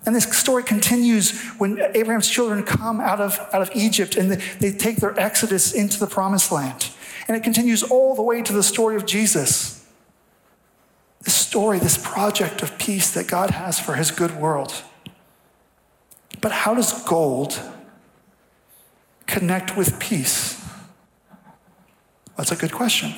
And 0.05 0.15
this 0.15 0.25
story 0.25 0.63
continues 0.63 1.39
when 1.57 1.79
Abraham's 1.93 2.29
children 2.29 2.63
come 2.63 3.01
out 3.01 3.19
of, 3.19 3.37
out 3.53 3.61
of 3.61 3.69
Egypt 3.75 4.15
and 4.15 4.31
they, 4.31 4.35
they 4.59 4.71
take 4.71 4.97
their 4.97 5.17
exodus 5.19 5.73
into 5.73 5.99
the 5.99 6.07
promised 6.07 6.51
land. 6.51 6.89
And 7.27 7.35
it 7.35 7.43
continues 7.43 7.83
all 7.83 8.15
the 8.15 8.21
way 8.21 8.41
to 8.41 8.53
the 8.53 8.63
story 8.63 8.95
of 8.95 9.05
Jesus. 9.05 9.85
This 11.21 11.35
story, 11.35 11.79
this 11.79 11.97
project 11.97 12.63
of 12.63 12.77
peace 12.77 13.11
that 13.13 13.27
God 13.27 13.51
has 13.51 13.79
for 13.79 13.95
his 13.95 14.09
good 14.09 14.35
world. 14.35 14.73
But 16.41 16.51
how 16.51 16.73
does 16.73 17.03
gold 17.03 17.59
connect 19.27 19.75
with 19.75 19.99
peace? 19.99 20.63
That's 22.37 22.51
a 22.51 22.55
good 22.55 22.71
question. 22.71 23.13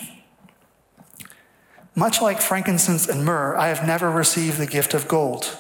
Much 1.93 2.21
like 2.21 2.41
frankincense 2.41 3.07
and 3.07 3.23
myrrh, 3.23 3.55
I 3.55 3.67
have 3.67 3.85
never 3.85 4.09
received 4.09 4.57
the 4.57 4.65
gift 4.65 4.93
of 4.93 5.07
gold. 5.07 5.57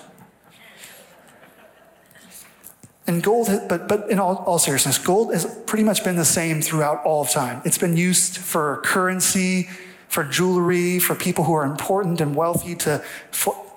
And 3.07 3.23
gold, 3.23 3.49
but, 3.67 3.87
but 3.87 4.09
in 4.11 4.19
all, 4.19 4.37
all 4.45 4.59
seriousness, 4.59 4.97
gold 4.97 5.33
has 5.33 5.45
pretty 5.65 5.83
much 5.83 6.03
been 6.03 6.15
the 6.15 6.25
same 6.25 6.61
throughout 6.61 7.03
all 7.03 7.21
of 7.21 7.31
time. 7.31 7.61
It's 7.65 7.77
been 7.77 7.97
used 7.97 8.37
for 8.37 8.81
currency, 8.83 9.69
for 10.07 10.23
jewelry, 10.23 10.99
for 10.99 11.15
people 11.15 11.45
who 11.45 11.53
are 11.53 11.65
important 11.65 12.21
and 12.21 12.35
wealthy 12.35 12.75
to, 12.75 13.03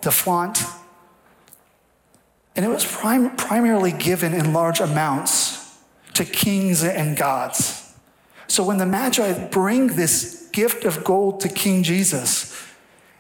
to 0.02 0.10
flaunt. 0.10 0.62
And 2.54 2.64
it 2.64 2.68
was 2.68 2.84
prim- 2.84 3.34
primarily 3.36 3.92
given 3.92 4.34
in 4.34 4.52
large 4.52 4.80
amounts 4.80 5.74
to 6.14 6.24
kings 6.24 6.84
and 6.84 7.16
gods. 7.16 7.92
So 8.46 8.62
when 8.62 8.78
the 8.78 8.86
Magi 8.86 9.48
bring 9.48 9.88
this 9.96 10.48
gift 10.52 10.84
of 10.84 11.02
gold 11.02 11.40
to 11.40 11.48
King 11.48 11.82
Jesus, 11.82 12.54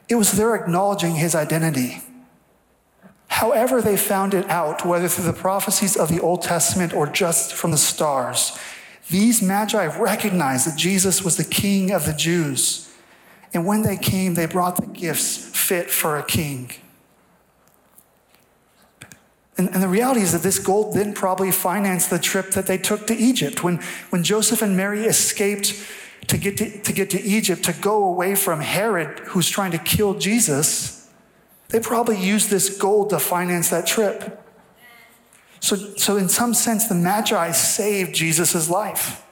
it 0.08 0.14
was 0.16 0.32
their 0.32 0.54
acknowledging 0.54 1.14
his 1.14 1.34
identity. 1.34 2.02
However, 3.34 3.82
they 3.82 3.96
found 3.96 4.32
it 4.32 4.48
out, 4.48 4.86
whether 4.86 5.08
through 5.08 5.24
the 5.24 5.32
prophecies 5.32 5.96
of 5.96 6.08
the 6.08 6.20
Old 6.20 6.42
Testament 6.42 6.94
or 6.94 7.08
just 7.08 7.52
from 7.52 7.72
the 7.72 7.76
stars, 7.76 8.56
these 9.10 9.42
magi 9.42 9.86
recognized 9.98 10.68
that 10.68 10.78
Jesus 10.78 11.24
was 11.24 11.36
the 11.36 11.44
king 11.44 11.90
of 11.90 12.06
the 12.06 12.12
Jews. 12.12 12.88
And 13.52 13.66
when 13.66 13.82
they 13.82 13.96
came, 13.96 14.34
they 14.34 14.46
brought 14.46 14.76
the 14.76 14.86
gifts 14.86 15.36
fit 15.36 15.90
for 15.90 16.16
a 16.16 16.22
king. 16.22 16.70
And, 19.58 19.68
and, 19.70 19.82
the 19.82 19.88
reality 19.88 20.20
is 20.20 20.30
that 20.30 20.42
this 20.42 20.60
gold 20.60 20.94
then 20.94 21.12
probably 21.12 21.50
financed 21.50 22.10
the 22.10 22.20
trip 22.20 22.52
that 22.52 22.68
they 22.68 22.78
took 22.78 23.08
to 23.08 23.16
Egypt. 23.16 23.64
When, 23.64 23.80
when 24.10 24.22
Joseph 24.22 24.62
and 24.62 24.76
Mary 24.76 25.06
escaped 25.06 25.74
to 26.28 26.38
get 26.38 26.56
to, 26.58 26.80
to 26.82 26.92
get 26.92 27.10
to 27.10 27.20
Egypt, 27.20 27.64
to 27.64 27.72
go 27.72 28.04
away 28.04 28.36
from 28.36 28.60
Herod, 28.60 29.18
who's 29.30 29.48
trying 29.48 29.72
to 29.72 29.78
kill 29.78 30.14
Jesus, 30.14 30.93
they 31.68 31.80
probably 31.80 32.20
used 32.20 32.50
this 32.50 32.78
gold 32.78 33.10
to 33.10 33.18
finance 33.18 33.70
that 33.70 33.86
trip. 33.86 34.40
So, 35.60 35.76
so 35.76 36.16
in 36.16 36.28
some 36.28 36.52
sense, 36.52 36.88
the 36.88 36.94
Magi 36.94 37.50
saved 37.52 38.14
Jesus' 38.14 38.68
life. 38.68 39.24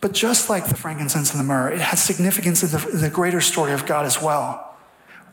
But 0.00 0.12
just 0.12 0.48
like 0.48 0.68
the 0.68 0.74
frankincense 0.74 1.32
and 1.32 1.40
the 1.40 1.44
myrrh, 1.44 1.68
it 1.68 1.80
has 1.80 2.02
significance 2.02 2.62
in 2.62 2.70
the, 2.70 2.98
the 2.98 3.10
greater 3.10 3.40
story 3.40 3.72
of 3.72 3.86
God 3.86 4.06
as 4.06 4.22
well. 4.22 4.74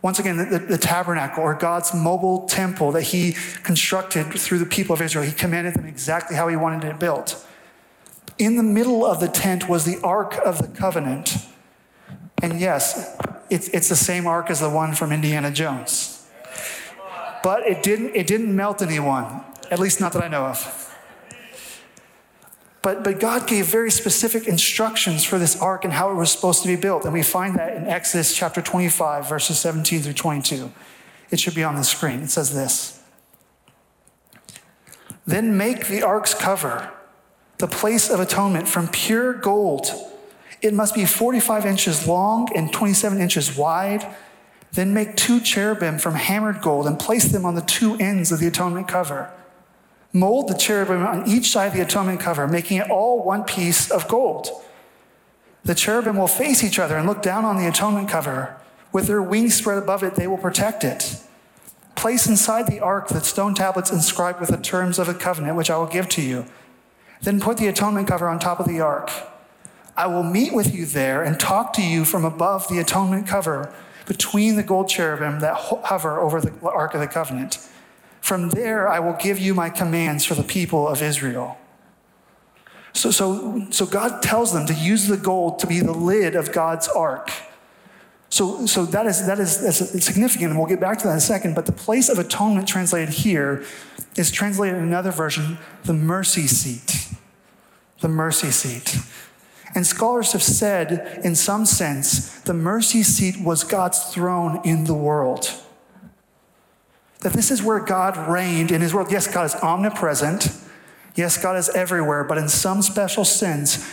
Once 0.02 0.20
again, 0.20 0.36
the, 0.36 0.60
the, 0.60 0.78
tabernacle 0.78 1.42
or 1.42 1.54
God's 1.54 1.94
mobile 1.94 2.46
temple 2.46 2.92
that 2.92 3.04
he 3.04 3.38
constructed 3.64 4.34
through 4.34 4.60
the 4.60 4.66
people 4.66 4.94
of 4.94 5.02
Israel, 5.02 5.24
he 5.24 5.32
commanded 5.32 5.76
them 5.76 5.86
exactly 5.86 6.36
how 6.36 6.50
he 6.50 6.58
wanted 6.58 6.84
it 6.84 7.00
built. 7.00 7.48
In 8.38 8.58
the 8.58 8.64
middle 8.64 9.06
of 9.06 9.22
the 9.22 9.30
tent 9.30 9.70
was 9.70 9.86
the 9.86 10.02
Ark 10.04 10.38
of 10.44 10.58
the 10.58 10.68
Covenant. 10.68 11.38
And 12.42 12.60
yes, 12.60 13.18
it's, 13.50 13.68
it's 13.70 13.90
the 13.90 13.96
same 13.96 14.28
ark 14.28 14.50
as 14.50 14.60
the 14.60 14.70
one 14.70 14.94
from 14.94 15.12
Indiana 15.12 15.52
Jones. 15.52 16.28
But 17.44 17.68
it 17.68 17.84
didn't, 17.84 18.16
it 18.16 18.26
didn't 18.26 18.56
melt 18.56 18.82
anyone, 18.82 19.42
at 19.70 19.80
least 19.80 20.00
not 20.00 20.14
that 20.14 20.24
I 20.24 20.28
know 20.28 20.46
of. 20.46 20.80
But, 22.82 23.04
but 23.04 23.20
God 23.20 23.48
gave 23.48 23.68
very 23.68 23.92
specific 23.92 24.46
instructions 24.46 25.24
for 25.24 25.40
this 25.40 25.60
ark 25.62 25.86
and 25.86 25.94
how 25.94 26.12
it 26.12 26.16
was 26.16 26.32
supposed 26.32 26.64
to 26.64 26.68
be 26.68 26.76
built. 26.76 27.06
And 27.06 27.14
we 27.14 27.24
find 27.24 27.56
that 27.56 27.76
in 27.78 27.88
Exodus 27.88 28.36
chapter 28.36 28.62
25, 28.62 29.28
verses 29.28 29.58
17 29.60 30.02
through 30.02 30.14
22. 30.14 30.72
It 31.32 31.40
should 31.40 31.56
be 31.56 31.64
on 31.64 31.76
the 31.76 31.84
screen. 31.84 32.22
It 32.24 32.30
says 32.30 32.54
this 32.54 33.02
Then 35.26 35.56
make 35.58 35.88
the 35.88 36.04
ark's 36.04 36.34
cover, 36.34 36.92
the 37.58 37.68
place 37.68 38.10
of 38.10 38.20
atonement, 38.20 38.68
from 38.68 38.90
pure 38.90 39.34
gold 39.34 39.88
it 40.64 40.74
must 40.74 40.96
be 40.96 41.06
45 41.06 41.66
inches 41.66 42.08
long 42.08 42.48
and 42.56 42.72
27 42.72 43.20
inches 43.20 43.56
wide. 43.56 44.08
Then 44.72 44.94
make 44.94 45.16
two 45.16 45.42
cherubim 45.42 46.00
from 46.00 46.16
hammered 46.16 46.62
gold 46.62 46.88
and 46.88 46.98
place 46.98 47.26
them 47.26 47.46
on 47.46 47.54
the 47.54 47.62
two 47.62 47.96
ends 47.98 48.32
of 48.32 48.40
the 48.40 48.48
atonement 48.48 48.88
cover. 48.88 49.32
Mold 50.14 50.48
the 50.48 50.58
cherubim 50.58 51.06
on 51.06 51.28
each 51.28 51.52
side 51.52 51.68
of 51.68 51.74
the 51.74 51.82
atonement 51.82 52.22
cover, 52.22 52.48
making 52.48 52.78
it 52.78 52.90
all 52.90 53.24
one 53.24 53.44
piece 53.44 53.92
of 53.92 54.08
gold. 54.08 54.50
The 55.66 55.76
cherubim 55.76 56.18
will 56.18 56.28
face 56.28 56.64
each 56.64 56.80
other 56.80 56.98
and 56.98 57.08
look 57.08 57.22
down 57.22 57.46
on 57.46 57.58
the 57.58 57.68
atonement 57.68 58.10
cover. 58.10 58.56
With 58.92 59.08
their 59.08 59.22
wings 59.22 59.56
spread 59.56 59.78
above 59.78 60.02
it, 60.02 60.16
they 60.16 60.28
will 60.28 60.38
protect 60.38 60.84
it. 60.84 61.18
Place 61.96 62.28
inside 62.28 62.68
the 62.68 62.80
ark 62.80 63.10
the 63.10 63.22
stone 63.22 63.54
tablets 63.54 63.92
inscribed 63.92 64.40
with 64.40 64.50
the 64.50 64.58
terms 64.58 64.98
of 64.98 65.08
the 65.08 65.14
covenant, 65.14 65.58
which 65.58 65.70
I 65.70 65.78
will 65.78 65.88
give 65.88 66.08
to 66.10 66.22
you. 66.22 66.46
Then 67.22 67.40
put 67.40 67.58
the 67.58 67.68
atonement 67.68 68.08
cover 68.08 68.30
on 68.30 68.40
top 68.40 68.60
of 68.60 68.68
the 68.68 68.80
ark. 68.80 69.12
I 69.96 70.08
will 70.08 70.24
meet 70.24 70.54
with 70.54 70.74
you 70.74 70.86
there 70.86 71.24
and 71.24 71.40
talk 71.40 71.74
to 71.74 71.82
you 71.82 72.06
from 72.06 72.26
above 72.26 72.68
the 72.68 72.80
atonement 72.80 73.28
cover 73.28 73.74
between 74.06 74.56
the 74.56 74.64
gold 74.64 74.90
cherubim 74.90 75.40
that 75.40 75.56
hover 75.56 76.20
over 76.20 76.42
the 76.42 76.54
Ark 76.68 76.94
of 76.94 77.00
the 77.00 77.08
Covenant. 77.08 77.60
From 78.22 78.50
there, 78.50 78.88
I 78.88 79.00
will 79.00 79.14
give 79.14 79.38
you 79.38 79.54
my 79.54 79.70
commands 79.70 80.26
for 80.26 80.36
the 80.36 80.44
people 80.44 80.88
of 80.88 81.02
Israel. 81.02 81.58
So, 82.94 83.12
so, 83.12 83.68
so 83.70 83.86
God 83.86 84.22
tells 84.22 84.54
them 84.54 84.66
to 84.68 84.74
use 84.74 85.08
the 85.08 85.18
gold 85.18 85.60
to 85.60 85.68
be 85.68 85.80
the 85.80 85.94
lid 85.94 86.36
of 86.36 86.52
God's 86.52 86.88
ark. 86.88 87.32
So, 88.30 88.66
so 88.66 88.86
that 88.86 89.06
is 89.06 89.28
that 89.28 89.40
is 89.40 89.62
that's 89.62 90.04
significant, 90.04 90.52
and 90.52 90.58
we'll 90.58 90.68
get 90.68 90.80
back 90.80 90.98
to 91.00 91.04
that 91.06 91.12
in 91.12 91.18
a 91.18 91.22
second. 91.22 91.54
But 91.54 91.68
the 91.68 91.72
place 91.72 92.10
of 92.10 92.18
atonement 92.18 92.68
translated 92.68 93.14
here 93.14 93.64
is 94.16 94.32
translated 94.32 94.78
in 94.78 94.84
another 94.84 95.12
version, 95.12 95.60
the 95.84 95.94
mercy 95.94 96.48
seat. 96.48 97.10
The 98.02 98.10
mercy 98.10 98.50
seat. 98.50 98.98
And 99.76 99.88
scholars 99.88 100.34
have 100.34 100.44
said, 100.44 101.22
in 101.24 101.36
some 101.36 101.66
sense, 101.66 102.40
the 102.42 102.54
mercy 102.54 103.02
seat 103.04 103.44
was 103.44 103.64
God's 103.64 104.00
throne 104.14 104.62
in 104.64 104.84
the 104.84 104.94
world. 104.94 105.50
That 107.22 107.34
this 107.34 107.50
is 107.50 107.64
where 107.64 107.80
God 107.80 108.30
reigned 108.30 108.72
in 108.72 108.82
his 108.82 108.94
world. 108.94 109.12
Yes, 109.12 109.28
God 109.28 109.46
is 109.46 109.56
omnipresent. 109.56 110.50
Yes, 111.16 111.42
God 111.42 111.58
is 111.58 111.70
everywhere, 111.70 112.24
but 112.24 112.38
in 112.38 112.50
some 112.50 112.82
special 112.82 113.26
sense, 113.26 113.90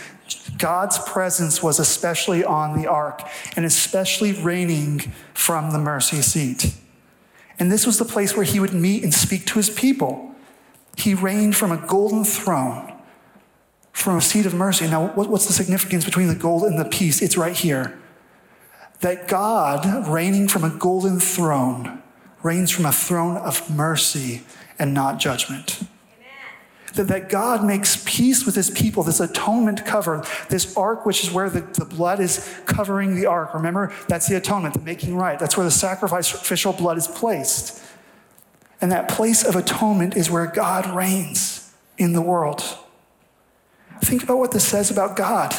God's 0.57 0.99
presence 0.99 1.61
was 1.63 1.79
especially 1.79 2.43
on 2.43 2.79
the 2.79 2.87
ark 2.87 3.21
and 3.55 3.65
especially 3.65 4.33
reigning 4.33 4.99
from 5.33 5.71
the 5.71 5.79
mercy 5.79 6.21
seat. 6.21 6.73
And 7.59 7.71
this 7.71 7.85
was 7.85 7.99
the 7.99 8.05
place 8.05 8.35
where 8.35 8.45
he 8.45 8.59
would 8.59 8.73
meet 8.73 9.03
and 9.03 9.13
speak 9.13 9.45
to 9.47 9.55
his 9.55 9.69
people. 9.69 10.35
He 10.97 11.13
reigned 11.13 11.55
from 11.55 11.71
a 11.71 11.77
golden 11.77 12.23
throne 12.23 12.90
from 13.91 14.17
a 14.17 14.21
seat 14.21 14.45
of 14.45 14.53
mercy. 14.53 14.87
Now, 14.87 15.07
what's 15.09 15.47
the 15.47 15.53
significance 15.53 16.05
between 16.05 16.27
the 16.27 16.35
gold 16.35 16.63
and 16.63 16.79
the 16.79 16.85
peace? 16.85 17.21
It's 17.21 17.37
right 17.37 17.55
here. 17.55 17.97
That 19.01 19.27
God, 19.27 20.07
reigning 20.07 20.47
from 20.47 20.63
a 20.63 20.69
golden 20.69 21.19
throne, 21.19 22.01
reigns 22.43 22.71
from 22.71 22.85
a 22.85 22.91
throne 22.91 23.37
of 23.37 23.69
mercy 23.69 24.43
and 24.79 24.93
not 24.93 25.19
judgment. 25.19 25.81
That, 26.95 27.07
that 27.07 27.29
God 27.29 27.63
makes 27.63 28.03
peace 28.05 28.45
with 28.45 28.55
his 28.55 28.69
people, 28.69 29.03
this 29.03 29.19
atonement 29.19 29.85
cover, 29.85 30.25
this 30.49 30.75
ark, 30.75 31.05
which 31.05 31.23
is 31.23 31.31
where 31.31 31.49
the, 31.49 31.61
the 31.61 31.85
blood 31.85 32.19
is 32.19 32.59
covering 32.65 33.15
the 33.15 33.27
ark. 33.27 33.53
Remember, 33.53 33.93
that's 34.07 34.27
the 34.27 34.35
atonement, 34.35 34.73
the 34.73 34.81
making 34.81 35.15
right. 35.15 35.39
That's 35.39 35.55
where 35.55 35.63
the 35.63 35.71
sacrificial 35.71 36.73
blood 36.73 36.97
is 36.97 37.07
placed. 37.07 37.81
And 38.81 38.91
that 38.91 39.07
place 39.07 39.43
of 39.43 39.55
atonement 39.55 40.17
is 40.17 40.29
where 40.29 40.47
God 40.47 40.95
reigns 40.95 41.73
in 41.97 42.13
the 42.13 42.21
world. 42.21 42.63
Think 44.01 44.23
about 44.23 44.37
what 44.37 44.51
this 44.51 44.67
says 44.67 44.91
about 44.91 45.15
God 45.15 45.53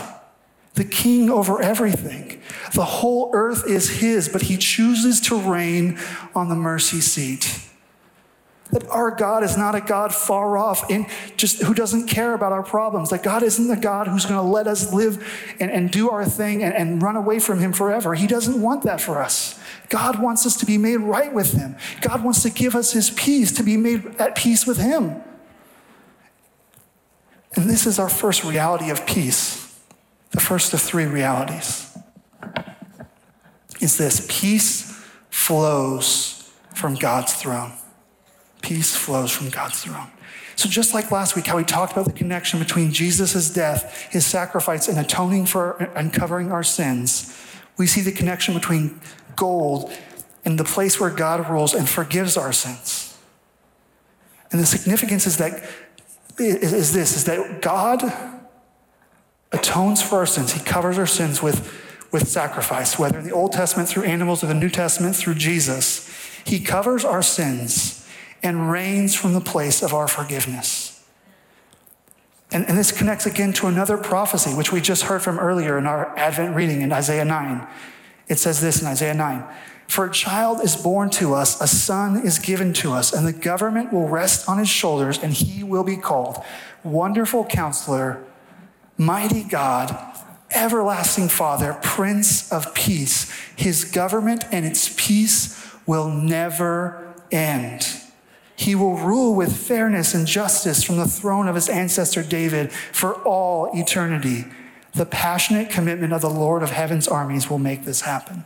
the 0.74 0.84
king 0.84 1.28
over 1.28 1.60
everything. 1.60 2.40
The 2.74 2.84
whole 2.84 3.30
earth 3.34 3.64
is 3.68 4.00
his, 4.00 4.28
but 4.28 4.42
he 4.42 4.56
chooses 4.56 5.20
to 5.22 5.38
reign 5.38 5.98
on 6.34 6.48
the 6.48 6.54
mercy 6.54 7.00
seat. 7.00 7.60
That 8.70 8.88
our 8.88 9.10
God 9.10 9.44
is 9.44 9.58
not 9.58 9.74
a 9.74 9.82
God 9.82 10.14
far 10.14 10.56
off 10.56 10.90
and 10.90 11.06
just 11.36 11.62
who 11.62 11.74
doesn't 11.74 12.08
care 12.08 12.32
about 12.32 12.52
our 12.52 12.62
problems. 12.62 13.10
That 13.10 13.22
God 13.22 13.42
isn't 13.42 13.68
the 13.68 13.76
God 13.76 14.08
who's 14.08 14.24
going 14.24 14.40
to 14.40 14.50
let 14.50 14.66
us 14.66 14.94
live 14.94 15.54
and, 15.60 15.70
and 15.70 15.90
do 15.90 16.08
our 16.08 16.24
thing 16.24 16.62
and, 16.62 16.72
and 16.72 17.02
run 17.02 17.16
away 17.16 17.38
from 17.38 17.58
him 17.58 17.74
forever. 17.74 18.14
He 18.14 18.26
doesn't 18.26 18.58
want 18.62 18.84
that 18.84 19.02
for 19.02 19.22
us. 19.22 19.60
God 19.90 20.22
wants 20.22 20.46
us 20.46 20.56
to 20.56 20.64
be 20.64 20.78
made 20.78 20.96
right 20.96 21.34
with 21.34 21.52
him. 21.52 21.76
God 22.00 22.24
wants 22.24 22.42
to 22.44 22.50
give 22.50 22.74
us 22.74 22.92
his 22.92 23.10
peace, 23.10 23.52
to 23.52 23.62
be 23.62 23.76
made 23.76 24.16
at 24.18 24.36
peace 24.36 24.66
with 24.66 24.78
him. 24.78 25.22
And 27.54 27.68
this 27.68 27.86
is 27.86 27.98
our 27.98 28.08
first 28.08 28.44
reality 28.44 28.90
of 28.90 29.06
peace 29.06 29.62
the 30.32 30.40
first 30.40 30.72
of 30.72 30.80
three 30.80 31.04
realities 31.04 31.96
is 33.80 33.98
this 33.98 34.26
peace 34.30 34.90
flows 35.30 36.50
from 36.74 36.94
God's 36.94 37.34
throne. 37.34 37.72
Peace 38.62 38.94
flows 38.96 39.30
from 39.30 39.50
God's 39.50 39.82
throne. 39.82 40.08
So, 40.54 40.68
just 40.68 40.94
like 40.94 41.10
last 41.10 41.34
week, 41.34 41.46
how 41.46 41.56
we 41.56 41.64
talked 41.64 41.92
about 41.92 42.06
the 42.06 42.12
connection 42.12 42.60
between 42.60 42.92
Jesus' 42.92 43.50
death, 43.50 44.08
his 44.10 44.24
sacrifice, 44.24 44.88
and 44.88 44.98
atoning 44.98 45.46
for 45.46 45.72
and 45.96 46.12
covering 46.12 46.52
our 46.52 46.62
sins, 46.62 47.36
we 47.76 47.86
see 47.86 48.00
the 48.00 48.12
connection 48.12 48.54
between 48.54 49.00
gold 49.34 49.92
and 50.44 50.58
the 50.58 50.64
place 50.64 51.00
where 51.00 51.10
God 51.10 51.48
rules 51.50 51.74
and 51.74 51.88
forgives 51.88 52.36
our 52.36 52.52
sins. 52.52 53.18
And 54.52 54.60
the 54.60 54.66
significance 54.66 55.26
is 55.26 55.38
that 55.38 55.64
is 56.38 56.92
this 56.92 57.16
is 57.16 57.24
that 57.24 57.62
God 57.62 58.02
atones 59.52 60.02
for 60.02 60.18
our 60.18 60.26
sins. 60.26 60.52
He 60.52 60.60
covers 60.60 60.98
our 60.98 61.06
sins 61.06 61.42
with, 61.42 61.72
with 62.10 62.28
sacrifice, 62.28 62.98
whether 62.98 63.18
in 63.18 63.24
the 63.24 63.32
Old 63.32 63.52
Testament 63.52 63.88
through 63.88 64.04
animals 64.04 64.42
or 64.42 64.46
the 64.46 64.54
New 64.54 64.70
Testament 64.70 65.14
through 65.14 65.34
Jesus. 65.34 66.08
He 66.44 66.60
covers 66.60 67.04
our 67.04 67.22
sins 67.22 68.08
and 68.42 68.70
reigns 68.70 69.14
from 69.14 69.34
the 69.34 69.40
place 69.40 69.82
of 69.82 69.94
our 69.94 70.08
forgiveness. 70.08 71.04
And, 72.50 72.68
and 72.68 72.76
this 72.76 72.92
connects 72.92 73.24
again 73.24 73.52
to 73.54 73.66
another 73.66 73.96
prophecy, 73.96 74.50
which 74.50 74.72
we 74.72 74.80
just 74.80 75.04
heard 75.04 75.22
from 75.22 75.38
earlier 75.38 75.78
in 75.78 75.86
our 75.86 76.16
Advent 76.18 76.54
reading 76.54 76.82
in 76.82 76.92
Isaiah 76.92 77.24
9. 77.24 77.66
It 78.28 78.38
says 78.38 78.60
this 78.60 78.80
in 78.80 78.86
Isaiah 78.86 79.14
9 79.14 79.44
For 79.88 80.06
a 80.06 80.10
child 80.10 80.60
is 80.62 80.76
born 80.76 81.10
to 81.10 81.34
us, 81.34 81.60
a 81.60 81.66
son 81.66 82.24
is 82.24 82.38
given 82.38 82.72
to 82.74 82.92
us, 82.92 83.12
and 83.12 83.26
the 83.26 83.32
government 83.32 83.92
will 83.92 84.08
rest 84.08 84.48
on 84.48 84.58
his 84.58 84.68
shoulders, 84.68 85.18
and 85.18 85.32
he 85.32 85.62
will 85.62 85.84
be 85.84 85.96
called 85.96 86.42
Wonderful 86.84 87.44
Counselor 87.46 88.24
mighty 88.96 89.42
God, 89.42 89.96
everlasting 90.50 91.28
Father, 91.28 91.78
Prince 91.82 92.50
of 92.52 92.74
Peace. 92.74 93.30
His 93.56 93.84
government 93.84 94.44
and 94.52 94.64
its 94.64 94.94
peace 94.96 95.58
will 95.86 96.08
never 96.08 97.14
end. 97.30 97.88
He 98.54 98.74
will 98.74 98.96
rule 98.96 99.34
with 99.34 99.56
fairness 99.56 100.14
and 100.14 100.26
justice 100.26 100.84
from 100.84 100.96
the 100.96 101.08
throne 101.08 101.48
of 101.48 101.54
his 101.54 101.68
ancestor 101.68 102.22
David 102.22 102.70
for 102.70 103.14
all 103.24 103.70
eternity. 103.74 104.44
The 104.94 105.06
passionate 105.06 105.70
commitment 105.70 106.12
of 106.12 106.20
the 106.20 106.30
Lord 106.30 106.62
of 106.62 106.70
heaven's 106.70 107.08
armies 107.08 107.48
will 107.48 107.58
make 107.58 107.84
this 107.84 108.02
happen. 108.02 108.44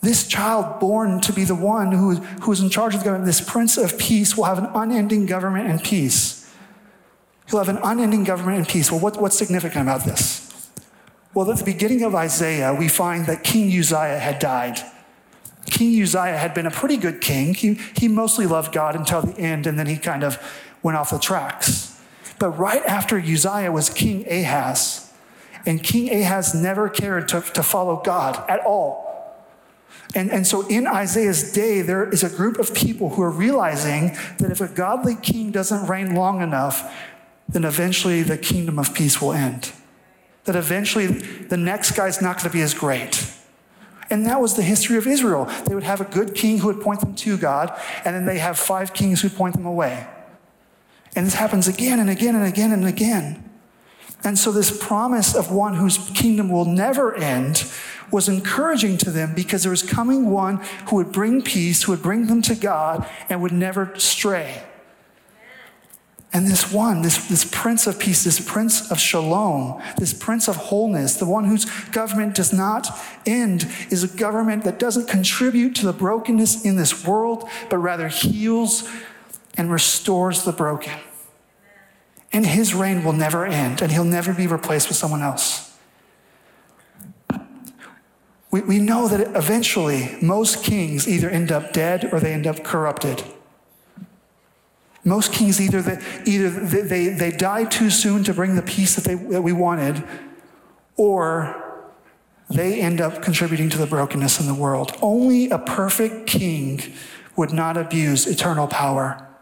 This 0.00 0.28
child 0.28 0.80
born 0.80 1.20
to 1.22 1.32
be 1.32 1.44
the 1.44 1.54
one 1.54 1.90
who, 1.90 2.16
who 2.16 2.52
is 2.52 2.60
in 2.60 2.68
charge 2.70 2.94
of 2.94 3.00
the 3.00 3.04
government, 3.04 3.26
this 3.26 3.40
Prince 3.40 3.78
of 3.78 3.98
Peace, 3.98 4.36
will 4.36 4.44
have 4.44 4.58
an 4.58 4.68
unending 4.74 5.26
government 5.26 5.68
and 5.68 5.82
peace. 5.82 6.52
He'll 7.48 7.58
have 7.58 7.74
an 7.74 7.80
unending 7.82 8.24
government 8.24 8.58
and 8.58 8.68
peace. 8.68 8.90
Well, 8.90 9.00
what, 9.00 9.20
what's 9.20 9.36
significant 9.36 9.82
about 9.82 10.04
this? 10.04 10.70
Well, 11.32 11.50
at 11.50 11.58
the 11.58 11.64
beginning 11.64 12.02
of 12.02 12.14
Isaiah, 12.14 12.74
we 12.74 12.86
find 12.86 13.26
that 13.26 13.42
King 13.42 13.76
Uzziah 13.76 14.18
had 14.18 14.38
died. 14.38 14.78
King 15.66 16.00
Uzziah 16.02 16.36
had 16.36 16.54
been 16.54 16.66
a 16.66 16.70
pretty 16.70 16.96
good 16.96 17.20
king. 17.20 17.54
He, 17.54 17.74
he 17.96 18.06
mostly 18.06 18.46
loved 18.46 18.72
God 18.72 18.94
until 18.94 19.22
the 19.22 19.36
end, 19.38 19.66
and 19.66 19.78
then 19.78 19.86
he 19.86 19.96
kind 19.96 20.22
of 20.22 20.38
went 20.82 20.96
off 20.96 21.10
the 21.10 21.18
tracks. 21.18 21.98
But 22.38 22.50
right 22.50 22.84
after 22.84 23.18
Uzziah 23.18 23.72
was 23.72 23.88
King 23.90 24.26
Ahaz, 24.30 25.03
and 25.66 25.82
King 25.82 26.22
Ahaz 26.22 26.54
never 26.54 26.88
cared 26.88 27.28
to, 27.28 27.40
to 27.40 27.62
follow 27.62 28.02
God 28.04 28.42
at 28.48 28.60
all. 28.60 29.04
And, 30.14 30.30
and 30.30 30.46
so 30.46 30.66
in 30.68 30.86
Isaiah's 30.86 31.52
day, 31.52 31.82
there 31.82 32.08
is 32.08 32.22
a 32.22 32.28
group 32.28 32.58
of 32.58 32.74
people 32.74 33.10
who 33.10 33.22
are 33.22 33.30
realizing 33.30 34.16
that 34.38 34.50
if 34.50 34.60
a 34.60 34.68
godly 34.68 35.16
king 35.16 35.50
doesn't 35.50 35.88
reign 35.88 36.14
long 36.14 36.40
enough, 36.40 36.92
then 37.48 37.64
eventually 37.64 38.22
the 38.22 38.38
kingdom 38.38 38.78
of 38.78 38.94
peace 38.94 39.20
will 39.20 39.32
end. 39.32 39.72
That 40.44 40.56
eventually 40.56 41.06
the 41.06 41.56
next 41.56 41.92
guy's 41.92 42.22
not 42.22 42.36
going 42.36 42.50
to 42.50 42.50
be 42.50 42.60
as 42.60 42.74
great. 42.74 43.30
And 44.10 44.26
that 44.26 44.40
was 44.40 44.54
the 44.54 44.62
history 44.62 44.98
of 44.98 45.06
Israel. 45.06 45.46
They 45.66 45.74
would 45.74 45.84
have 45.84 46.00
a 46.00 46.04
good 46.04 46.34
king 46.34 46.58
who 46.58 46.68
would 46.68 46.80
point 46.80 47.00
them 47.00 47.14
to 47.16 47.36
God, 47.38 47.78
and 48.04 48.14
then 48.14 48.26
they 48.26 48.38
have 48.38 48.58
five 48.58 48.92
kings 48.92 49.22
who 49.22 49.30
point 49.30 49.54
them 49.54 49.66
away. 49.66 50.06
And 51.16 51.26
this 51.26 51.34
happens 51.34 51.66
again 51.66 51.98
and 51.98 52.10
again 52.10 52.34
and 52.34 52.44
again 52.44 52.72
and 52.72 52.84
again. 52.84 53.50
And 54.24 54.38
so, 54.38 54.50
this 54.50 54.76
promise 54.76 55.34
of 55.34 55.52
one 55.52 55.74
whose 55.74 55.98
kingdom 55.98 56.48
will 56.48 56.64
never 56.64 57.14
end 57.14 57.64
was 58.10 58.28
encouraging 58.28 58.96
to 58.98 59.10
them 59.10 59.34
because 59.34 59.62
there 59.62 59.70
was 59.70 59.82
coming 59.82 60.30
one 60.30 60.56
who 60.88 60.96
would 60.96 61.12
bring 61.12 61.42
peace, 61.42 61.82
who 61.82 61.92
would 61.92 62.02
bring 62.02 62.26
them 62.26 62.40
to 62.42 62.54
God, 62.54 63.06
and 63.28 63.42
would 63.42 63.52
never 63.52 63.92
stray. 63.98 64.62
And 66.32 66.48
this 66.48 66.72
one, 66.72 67.02
this, 67.02 67.28
this 67.28 67.44
Prince 67.44 67.86
of 67.86 67.98
Peace, 68.00 68.24
this 68.24 68.40
Prince 68.40 68.90
of 68.90 68.98
Shalom, 68.98 69.80
this 69.98 70.12
Prince 70.12 70.48
of 70.48 70.56
Wholeness, 70.56 71.14
the 71.14 71.26
one 71.26 71.44
whose 71.44 71.64
government 71.90 72.34
does 72.34 72.52
not 72.52 72.88
end, 73.24 73.68
is 73.90 74.02
a 74.02 74.08
government 74.08 74.64
that 74.64 74.80
doesn't 74.80 75.06
contribute 75.06 75.76
to 75.76 75.86
the 75.86 75.92
brokenness 75.92 76.64
in 76.64 76.76
this 76.76 77.06
world, 77.06 77.48
but 77.70 77.78
rather 77.78 78.08
heals 78.08 78.88
and 79.56 79.70
restores 79.70 80.42
the 80.42 80.50
broken. 80.50 80.98
And 82.34 82.44
his 82.44 82.74
reign 82.74 83.04
will 83.04 83.12
never 83.12 83.46
end, 83.46 83.80
and 83.80 83.92
he'll 83.92 84.04
never 84.04 84.34
be 84.34 84.48
replaced 84.48 84.88
with 84.88 84.96
someone 84.96 85.22
else. 85.22 85.78
We, 88.50 88.60
we 88.62 88.78
know 88.80 89.06
that 89.08 89.36
eventually 89.36 90.16
most 90.20 90.64
kings 90.64 91.08
either 91.08 91.30
end 91.30 91.52
up 91.52 91.72
dead 91.72 92.12
or 92.12 92.18
they 92.18 92.32
end 92.32 92.46
up 92.46 92.64
corrupted. 92.64 93.22
Most 95.04 95.32
kings 95.32 95.60
either, 95.60 95.80
they, 95.80 95.98
either 96.24 96.50
they, 96.50 96.80
they, 96.80 97.08
they 97.08 97.30
die 97.30 97.64
too 97.64 97.88
soon 97.88 98.24
to 98.24 98.34
bring 98.34 98.56
the 98.56 98.62
peace 98.62 98.96
that, 98.96 99.04
they, 99.04 99.14
that 99.14 99.42
we 99.42 99.52
wanted, 99.52 100.02
or 100.96 101.90
they 102.50 102.80
end 102.80 103.00
up 103.00 103.22
contributing 103.22 103.68
to 103.70 103.78
the 103.78 103.86
brokenness 103.86 104.40
in 104.40 104.46
the 104.46 104.54
world. 104.54 104.96
Only 105.00 105.50
a 105.50 105.58
perfect 105.58 106.26
king 106.26 106.80
would 107.36 107.52
not 107.52 107.76
abuse 107.76 108.26
eternal 108.26 108.66
power. 108.66 109.33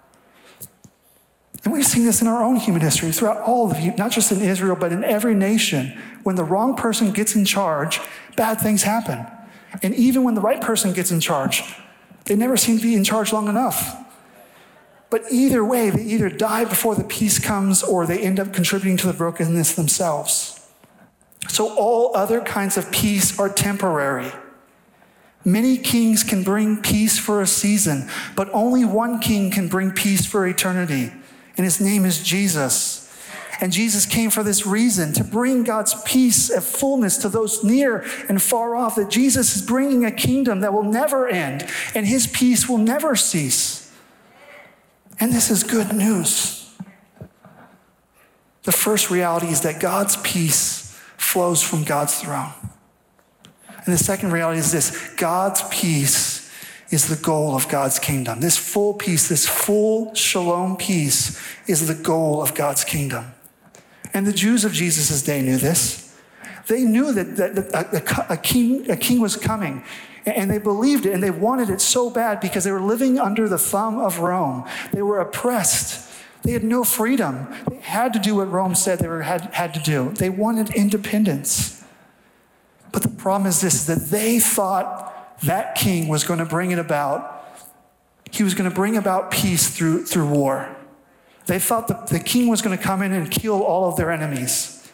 And 1.65 1.73
we've 1.73 1.87
seen 1.87 2.05
this 2.05 2.21
in 2.21 2.27
our 2.27 2.43
own 2.43 2.57
human 2.57 2.83
history 2.83 3.13
throughout 3.13 3.41
all 3.43 3.71
of 3.71 3.79
you, 3.79 3.95
not 3.97 4.11
just 4.11 4.33
in 4.33 4.41
Israel, 4.41 4.75
but 4.75 4.93
in 4.93 5.05
every 5.05 5.35
nation. 5.35 5.97
When 6.25 6.35
the 6.35 6.45
wrong 6.45 6.75
person 6.75 7.13
gets 7.13 7.37
in 7.37 7.45
charge, 7.45 8.01
bad 8.37 8.61
things 8.61 8.83
happen. 8.83 9.27
And 9.83 9.95
even 9.95 10.25
when 10.25 10.35
the 10.35 10.41
right 10.41 10.61
person 10.61 10.93
gets 10.93 11.11
in 11.11 11.21
charge, 11.21 11.63
they 12.25 12.35
never 12.35 12.57
seem 12.57 12.79
to 12.79 12.83
be 12.83 12.95
in 12.95 13.05
charge 13.05 13.33
long 13.33 13.49
enough. 13.49 13.97
But 15.09 15.25
either 15.31 15.65
way, 15.65 15.91
they 15.91 16.03
either 16.03 16.29
die 16.29 16.65
before 16.65 16.95
the 16.95 17.05
peace 17.05 17.39
comes 17.39 17.83
or 17.83 18.07
they 18.07 18.19
end 18.21 18.41
up 18.41 18.53
contributing 18.53 18.97
to 18.99 19.07
the 19.07 19.13
brokenness 19.13 19.75
themselves. 19.75 20.59
So 21.49 21.75
all 21.77 22.17
other 22.17 22.41
kinds 22.41 22.77
of 22.77 22.91
peace 22.91 23.39
are 23.39 23.49
temporary. 23.49 24.33
Many 25.45 25.77
kings 25.77 26.23
can 26.23 26.43
bring 26.43 26.81
peace 26.81 27.19
for 27.19 27.43
a 27.43 27.47
season, 27.47 28.09
but 28.37 28.49
only 28.53 28.85
one 28.85 29.19
king 29.19 29.51
can 29.51 29.69
bring 29.69 29.91
peace 29.91 30.25
for 30.25 30.47
eternity, 30.47 31.13
and 31.57 31.65
his 31.65 31.81
name 31.81 32.05
is 32.05 32.23
Jesus. 32.23 32.99
And 33.61 33.73
Jesus 33.73 34.07
came 34.07 34.31
for 34.31 34.43
this 34.43 34.67
reason 34.67 35.13
to 35.13 35.23
bring 35.23 35.63
God's 35.63 35.95
peace 36.03 36.51
and 36.51 36.63
fullness 36.63 37.17
to 37.19 37.29
those 37.29 37.63
near 37.63 38.05
and 38.29 38.43
far 38.43 38.75
off. 38.75 38.97
That 38.97 39.09
Jesus 39.09 39.55
is 39.55 39.63
bringing 39.63 40.05
a 40.05 40.11
kingdom 40.11 40.61
that 40.61 40.73
will 40.73 40.83
never 40.83 41.29
end, 41.29 41.69
and 41.95 42.07
his 42.07 42.27
peace 42.27 42.69
will 42.69 42.79
never 42.79 43.15
cease. 43.15 43.93
And 45.21 45.33
this 45.33 45.51
is 45.51 45.63
good 45.63 45.93
news. 45.93 46.75
The 48.65 48.73
first 48.73 49.11
reality 49.11 49.49
is 49.49 49.61
that 49.63 49.81
God's 49.81 50.17
peace 50.19 50.99
flows 51.17 51.63
from 51.63 51.85
God's 51.85 52.21
throne. 52.21 52.53
And 53.85 53.95
the 53.95 53.99
second 53.99 54.33
reality 54.33 54.59
is 54.59 54.73
this 54.73 55.15
God's 55.17 55.63
peace 55.71 56.32
is 56.93 57.09
the 57.09 57.17
goal 57.17 57.57
of 57.57 57.69
God's 57.69 57.99
kingdom. 57.99 58.41
This 58.41 58.59
full 58.59 58.95
peace, 58.95 59.29
this 59.29 59.49
full 59.49 60.15
shalom 60.15 60.77
peace, 60.77 61.41
is 61.67 61.89
the 61.89 61.95
goal 61.95 62.43
of 62.43 62.55
God's 62.55 62.85
kingdom. 62.85 63.33
And 64.15 64.27
the 64.27 64.33
Jews 64.33 64.65
of 64.65 64.73
Jesus' 64.73 65.23
day 65.23 65.41
knew 65.41 65.57
this. 65.57 66.15
They 66.69 66.83
knew 66.83 67.13
that, 67.13 67.37
that, 67.37 67.55
that 67.55 67.95
a, 67.95 68.35
a, 68.35 68.37
king, 68.37 68.89
a 68.91 68.97
king 68.97 69.21
was 69.21 69.37
coming 69.37 69.83
And 70.27 70.51
they 70.51 70.59
believed 70.59 71.07
it 71.07 71.13
and 71.13 71.23
they 71.23 71.31
wanted 71.31 71.71
it 71.71 71.81
so 71.81 72.11
bad 72.11 72.41
because 72.41 72.63
they 72.65 72.71
were 72.71 72.81
living 72.81 73.19
under 73.19 73.49
the 73.49 73.59
thumb 73.59 73.99
of 73.99 74.21
Rome. 74.21 74.65
They 74.93 75.03
were 75.03 75.19
oppressed. 75.19 76.09
They 76.43 76.53
had 76.53 76.63
no 76.63 76.85
freedom. 76.85 77.49
They 77.69 77.77
had 77.77 78.13
to 78.13 78.19
do 78.19 78.37
what 78.37 78.51
Rome 78.51 78.75
said 78.75 78.99
they 78.99 79.09
were, 79.09 79.23
had, 79.23 79.43
had 79.55 79.75
to 79.75 79.81
do. 79.81 80.11
They 80.11 80.31
wanted 80.31 80.71
independence. 80.75 81.85
But 82.93 83.03
the 83.03 83.09
problem 83.09 83.49
is 83.49 83.61
this 83.61 83.87
that 83.87 84.11
they 84.11 84.39
thought 84.39 85.12
that 85.45 85.75
king 85.75 86.09
was 86.09 86.25
going 86.25 86.39
to 86.39 86.45
bring 86.45 86.71
it 86.71 86.79
about. 86.79 87.45
He 88.31 88.43
was 88.43 88.55
going 88.55 88.69
to 88.69 88.75
bring 88.75 88.97
about 88.97 89.31
peace 89.31 89.69
through, 89.69 90.07
through 90.07 90.29
war. 90.29 90.75
They 91.47 91.59
thought 91.59 91.89
the, 91.89 91.95
the 92.11 92.23
king 92.23 92.49
was 92.49 92.63
going 92.63 92.77
to 92.77 92.83
come 92.83 93.03
in 93.03 93.13
and 93.13 93.31
kill 93.31 93.63
all 93.63 93.89
of 93.89 93.97
their 93.97 94.11
enemies. 94.11 94.91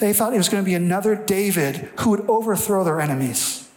They 0.00 0.12
thought 0.12 0.34
it 0.34 0.38
was 0.38 0.48
going 0.48 0.62
to 0.62 0.66
be 0.68 0.74
another 0.74 1.14
David 1.14 1.90
who 2.00 2.10
would 2.10 2.28
overthrow 2.28 2.84
their 2.84 3.00
enemies. 3.00 3.68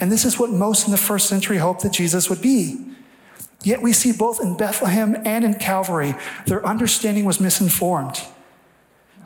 And 0.00 0.12
this 0.12 0.24
is 0.24 0.38
what 0.38 0.50
most 0.50 0.86
in 0.86 0.92
the 0.92 0.96
first 0.96 1.26
century 1.26 1.58
hoped 1.58 1.82
that 1.82 1.92
Jesus 1.92 2.30
would 2.30 2.40
be. 2.40 2.84
Yet 3.64 3.82
we 3.82 3.92
see 3.92 4.12
both 4.12 4.40
in 4.40 4.56
Bethlehem 4.56 5.16
and 5.24 5.44
in 5.44 5.54
Calvary, 5.54 6.14
their 6.46 6.64
understanding 6.64 7.24
was 7.24 7.40
misinformed. 7.40 8.22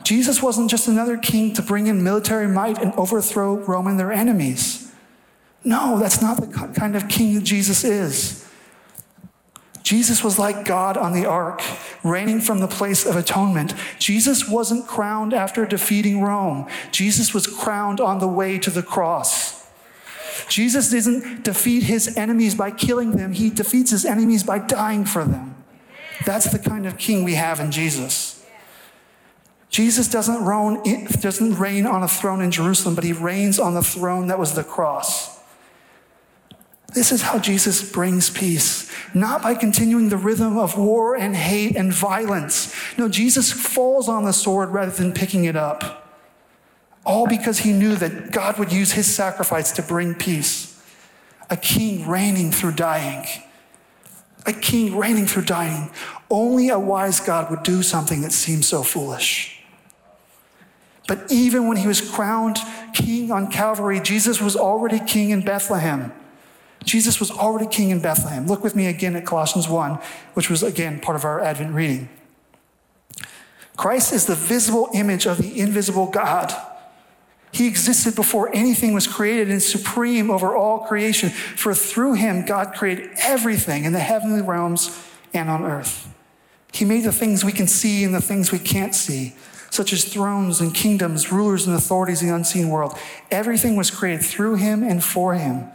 Jesus 0.03 0.41
wasn't 0.41 0.69
just 0.69 0.87
another 0.87 1.17
king 1.17 1.53
to 1.53 1.61
bring 1.61 1.87
in 1.87 2.03
military 2.03 2.47
might 2.47 2.81
and 2.81 2.93
overthrow 2.93 3.55
Rome 3.55 3.87
and 3.87 3.99
their 3.99 4.11
enemies. 4.11 4.92
No, 5.63 5.97
that's 5.99 6.21
not 6.21 6.41
the 6.41 6.47
kind 6.47 6.95
of 6.95 7.07
king 7.07 7.43
Jesus 7.43 7.83
is. 7.83 8.43
Jesus 9.83 10.23
was 10.23 10.39
like 10.39 10.63
God 10.63 10.95
on 10.95 11.11
the 11.13 11.25
ark, 11.25 11.61
reigning 12.03 12.39
from 12.39 12.59
the 12.59 12.67
place 12.67 13.05
of 13.05 13.17
atonement. 13.17 13.73
Jesus 13.99 14.47
wasn't 14.47 14.87
crowned 14.87 15.33
after 15.33 15.65
defeating 15.65 16.21
Rome, 16.21 16.67
Jesus 16.91 17.33
was 17.33 17.47
crowned 17.47 17.99
on 17.99 18.19
the 18.19 18.27
way 18.27 18.57
to 18.59 18.69
the 18.69 18.83
cross. 18.83 19.61
Jesus 20.49 20.89
doesn't 20.89 21.43
defeat 21.43 21.83
his 21.83 22.17
enemies 22.17 22.55
by 22.55 22.71
killing 22.71 23.11
them, 23.11 23.33
he 23.33 23.49
defeats 23.49 23.91
his 23.91 24.05
enemies 24.05 24.43
by 24.43 24.59
dying 24.59 25.05
for 25.05 25.23
them. 25.25 25.55
That's 26.25 26.51
the 26.51 26.59
kind 26.59 26.85
of 26.85 26.97
king 26.97 27.23
we 27.23 27.35
have 27.35 27.59
in 27.59 27.71
Jesus. 27.71 28.45
Jesus 29.69 30.07
doesn't 30.07 30.45
reign, 30.45 31.07
doesn't 31.19 31.55
reign 31.55 31.85
on 31.85 32.03
a 32.03 32.07
throne 32.07 32.41
in 32.41 32.51
Jerusalem, 32.51 32.95
but 32.95 33.03
he 33.03 33.11
reigns 33.11 33.59
on 33.59 33.73
the 33.73 33.81
throne 33.81 34.27
that 34.27 34.39
was 34.39 34.53
the 34.53 34.63
cross. 34.63 35.42
This 36.93 37.11
is 37.11 37.23
how 37.23 37.39
Jesus 37.39 37.91
brings 37.91 38.29
peace, 38.29 38.91
not 39.15 39.41
by 39.41 39.55
continuing 39.55 40.09
the 40.09 40.17
rhythm 40.17 40.57
of 40.57 40.77
war 40.77 41.15
and 41.15 41.35
hate 41.35 41.75
and 41.75 41.91
violence. 41.91 42.73
No, 42.97 43.09
Jesus 43.09 43.51
falls 43.51 44.07
on 44.07 44.25
the 44.25 44.33
sword 44.33 44.69
rather 44.69 44.91
than 44.91 45.11
picking 45.11 45.45
it 45.45 45.55
up. 45.55 46.11
All 47.05 47.27
because 47.27 47.59
he 47.59 47.73
knew 47.73 47.95
that 47.95 48.31
God 48.31 48.59
would 48.59 48.71
use 48.71 48.91
his 48.91 49.13
sacrifice 49.13 49.71
to 49.73 49.81
bring 49.81 50.13
peace. 50.13 50.69
A 51.49 51.57
king 51.57 52.07
reigning 52.07 52.51
through 52.51 52.73
dying. 52.73 53.25
A 54.45 54.53
king 54.53 54.95
reigning 54.95 55.25
through 55.25 55.43
dying. 55.43 55.91
Only 56.29 56.69
a 56.69 56.79
wise 56.79 57.19
God 57.19 57.49
would 57.49 57.63
do 57.63 57.81
something 57.81 58.21
that 58.21 58.31
seems 58.31 58.67
so 58.67 58.83
foolish. 58.83 59.63
But 61.07 61.31
even 61.31 61.67
when 61.67 61.77
he 61.77 61.87
was 61.87 62.01
crowned 62.01 62.57
king 62.93 63.31
on 63.31 63.51
Calvary, 63.51 63.99
Jesus 63.99 64.39
was 64.39 64.55
already 64.55 64.99
king 64.99 65.31
in 65.31 65.41
Bethlehem. 65.41 66.13
Jesus 66.83 67.19
was 67.19 67.31
already 67.31 67.67
king 67.67 67.89
in 67.89 68.01
Bethlehem. 68.01 68.47
Look 68.47 68.63
with 68.63 68.75
me 68.75 68.87
again 68.87 69.15
at 69.15 69.25
Colossians 69.25 69.67
1, 69.67 69.99
which 70.33 70.49
was 70.49 70.63
again 70.63 70.99
part 70.99 71.15
of 71.15 71.25
our 71.25 71.39
Advent 71.39 71.73
reading. 71.73 72.09
Christ 73.75 74.13
is 74.13 74.25
the 74.25 74.35
visible 74.35 74.89
image 74.93 75.25
of 75.25 75.37
the 75.37 75.59
invisible 75.59 76.07
God. 76.07 76.53
He 77.51 77.67
existed 77.67 78.15
before 78.15 78.53
anything 78.53 78.93
was 78.93 79.07
created 79.07 79.49
and 79.49 79.61
supreme 79.61 80.31
over 80.31 80.55
all 80.55 80.79
creation. 80.79 81.29
For 81.29 81.73
through 81.73 82.13
him, 82.13 82.45
God 82.45 82.73
created 82.73 83.11
everything 83.17 83.85
in 83.85 83.93
the 83.93 83.99
heavenly 83.99 84.41
realms 84.41 84.99
and 85.33 85.49
on 85.49 85.63
earth. 85.63 86.09
He 86.71 86.85
made 86.85 87.03
the 87.03 87.11
things 87.11 87.45
we 87.45 87.51
can 87.51 87.67
see 87.67 88.03
and 88.03 88.13
the 88.13 88.21
things 88.21 88.51
we 88.51 88.57
can't 88.57 88.95
see, 88.95 89.35
such 89.69 89.93
as 89.93 90.03
thrones 90.03 90.61
and 90.61 90.73
kingdoms, 90.73 91.31
rulers 91.31 91.67
and 91.67 91.75
authorities 91.75 92.23
in 92.23 92.29
the 92.29 92.35
unseen 92.35 92.69
world. 92.69 92.97
Everything 93.29 93.75
was 93.75 93.91
created 93.91 94.25
through 94.25 94.55
him 94.55 94.81
and 94.81 95.03
for 95.03 95.35
him. 95.35 95.67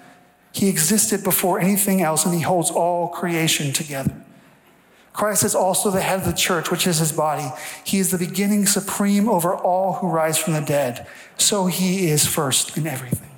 He 0.58 0.68
existed 0.68 1.22
before 1.22 1.60
anything 1.60 2.02
else, 2.02 2.24
and 2.24 2.34
he 2.34 2.40
holds 2.40 2.68
all 2.68 3.10
creation 3.10 3.72
together. 3.72 4.12
Christ 5.12 5.44
is 5.44 5.54
also 5.54 5.88
the 5.88 6.00
head 6.00 6.18
of 6.18 6.26
the 6.26 6.32
church, 6.32 6.68
which 6.68 6.84
is 6.84 6.98
his 6.98 7.12
body. 7.12 7.48
He 7.84 8.00
is 8.00 8.10
the 8.10 8.18
beginning 8.18 8.66
supreme 8.66 9.28
over 9.28 9.54
all 9.54 9.92
who 9.92 10.08
rise 10.08 10.36
from 10.36 10.54
the 10.54 10.60
dead. 10.60 11.06
So 11.36 11.66
he 11.66 12.10
is 12.10 12.26
first 12.26 12.76
in 12.76 12.88
everything. 12.88 13.30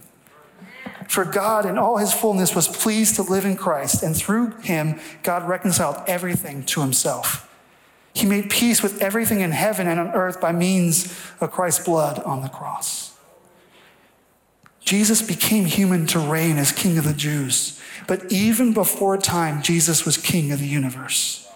For 1.09 1.27
God 1.27 1.67
in 1.67 1.77
all 1.77 1.99
his 1.99 2.15
fullness 2.15 2.55
was 2.55 2.67
pleased 2.67 3.17
to 3.17 3.23
live 3.23 3.45
in 3.45 3.55
Christ, 3.55 4.03
and 4.03 4.17
through 4.17 4.53
him, 4.61 4.99
God 5.23 5.47
reconciled 5.47 5.97
everything 6.07 6.65
to 6.65 6.81
himself. 6.81 7.47
He 8.15 8.25
made 8.25 8.49
peace 8.49 8.83
with 8.83 9.03
everything 9.03 9.41
in 9.41 9.51
heaven 9.51 9.87
and 9.87 10.01
on 10.01 10.09
earth 10.15 10.41
by 10.41 10.53
means 10.53 11.15
of 11.39 11.51
Christ's 11.51 11.85
blood 11.85 12.19
on 12.21 12.41
the 12.41 12.49
cross. 12.49 13.10
Jesus 14.81 15.23
became 15.23 15.67
human 15.67 16.07
to 16.09 16.19
reign 16.19 16.57
as 16.57 16.73
King 16.73 16.99
of 16.99 17.05
the 17.05 17.13
Jews, 17.13 17.81
but 18.07 18.31
even 18.33 18.73
before 18.73 19.17
time, 19.19 19.63
Jesus 19.63 20.05
was 20.05 20.17
King 20.17 20.53
of 20.53 20.59
the 20.59 20.67
universe. 20.67 21.47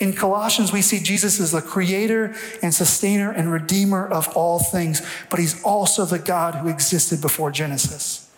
In 0.00 0.14
Colossians, 0.14 0.72
we 0.72 0.80
see 0.80 0.98
Jesus 0.98 1.38
as 1.38 1.52
the 1.52 1.60
creator 1.60 2.34
and 2.62 2.72
sustainer 2.72 3.30
and 3.30 3.52
redeemer 3.52 4.06
of 4.06 4.28
all 4.34 4.58
things, 4.58 5.02
but 5.28 5.38
he's 5.38 5.62
also 5.62 6.06
the 6.06 6.18
God 6.18 6.54
who 6.54 6.68
existed 6.68 7.20
before 7.20 7.50
Genesis. 7.50 8.28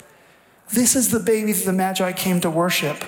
This 0.72 0.96
is 0.96 1.11
the 1.11 1.20
baby 1.20 1.52
that 1.52 1.64
the 1.64 1.72
Magi 1.72 2.12
came 2.12 2.40
to 2.40 2.50
worship. 2.50 3.05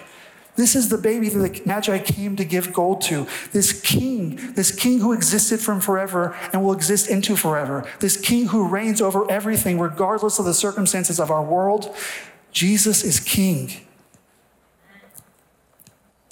This 0.57 0.77
is 0.77 0.89
the 0.89 0.99
baby 0.99 1.29
that 1.29 1.39
the 1.39 1.63
Magi 1.67 1.99
came 1.99 2.37
to 2.37 2.45
give 2.45 2.73
gold 2.73 3.01
to. 3.03 3.27
This 3.53 3.81
king, 3.81 4.37
this 4.55 4.71
king 4.71 5.01
who 5.01 5.13
existed 5.13 5.61
from 5.61 5.81
forever 5.81 6.37
and 6.53 6.65
will 6.65 6.73
exist 6.73 7.09
into 7.09 7.37
forever. 7.37 7.85
This 7.99 8.17
king 8.17 8.47
who 8.47 8.69
reigns 8.69 9.01
over 9.01 9.29
everything, 9.31 9.81
regardless 9.81 10.39
of 10.39 10.45
the 10.45 10.55
circumstances 10.55 11.19
of 11.19 11.31
our 11.31 11.43
world. 11.43 11.95
Jesus 12.53 13.03
is 13.03 13.19
king. 13.19 13.73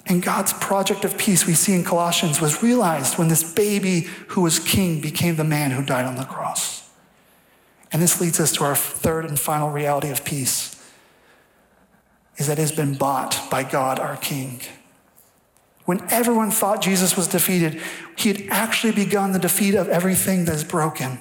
And 0.05 0.21
God's 0.21 0.53
project 0.53 1.03
of 1.03 1.17
peace 1.17 1.45
we 1.45 1.53
see 1.53 1.73
in 1.73 1.83
Colossians 1.83 2.39
was 2.39 2.63
realized 2.63 3.17
when 3.17 3.27
this 3.27 3.53
baby 3.53 4.01
who 4.29 4.41
was 4.41 4.59
king 4.59 5.01
became 5.01 5.35
the 5.35 5.43
man 5.43 5.71
who 5.71 5.83
died 5.83 6.05
on 6.05 6.15
the 6.15 6.25
cross. 6.25 6.89
And 7.91 8.01
this 8.01 8.21
leads 8.21 8.39
us 8.39 8.53
to 8.53 8.63
our 8.63 8.75
third 8.75 9.25
and 9.25 9.39
final 9.39 9.69
reality 9.69 10.09
of 10.09 10.23
peace 10.23 10.72
is 12.37 12.47
that 12.47 12.57
it 12.57 12.61
has 12.61 12.71
been 12.71 12.95
bought 12.95 13.49
by 13.49 13.63
God 13.63 13.99
our 13.99 14.17
king. 14.17 14.61
When 15.85 16.01
everyone 16.09 16.51
thought 16.51 16.81
Jesus 16.81 17.17
was 17.17 17.27
defeated, 17.27 17.81
he 18.17 18.29
had 18.29 18.43
actually 18.49 18.93
begun 18.93 19.33
the 19.33 19.39
defeat 19.39 19.75
of 19.75 19.89
everything 19.89 20.45
that 20.45 20.55
is 20.55 20.63
broken. 20.63 21.19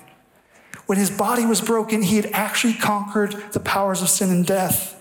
When 0.86 0.98
his 0.98 1.10
body 1.10 1.44
was 1.44 1.60
broken, 1.60 2.02
he 2.02 2.16
had 2.16 2.26
actually 2.32 2.74
conquered 2.74 3.32
the 3.52 3.60
powers 3.60 4.02
of 4.02 4.08
sin 4.08 4.30
and 4.30 4.46
death. 4.46 4.98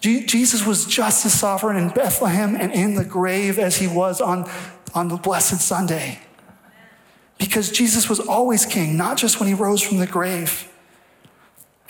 Jesus 0.00 0.64
was 0.64 0.86
just 0.86 1.26
as 1.26 1.38
sovereign 1.38 1.76
in 1.76 1.90
Bethlehem 1.90 2.56
and 2.56 2.72
in 2.72 2.94
the 2.94 3.04
grave 3.04 3.58
as 3.58 3.76
he 3.76 3.86
was 3.86 4.20
on, 4.20 4.50
on 4.94 5.08
the 5.08 5.16
Blessed 5.16 5.60
Sunday. 5.60 6.20
Because 7.38 7.70
Jesus 7.70 8.08
was 8.08 8.20
always 8.20 8.64
king, 8.64 8.96
not 8.96 9.18
just 9.18 9.40
when 9.40 9.48
he 9.48 9.54
rose 9.54 9.82
from 9.82 9.98
the 9.98 10.06
grave. 10.06 10.69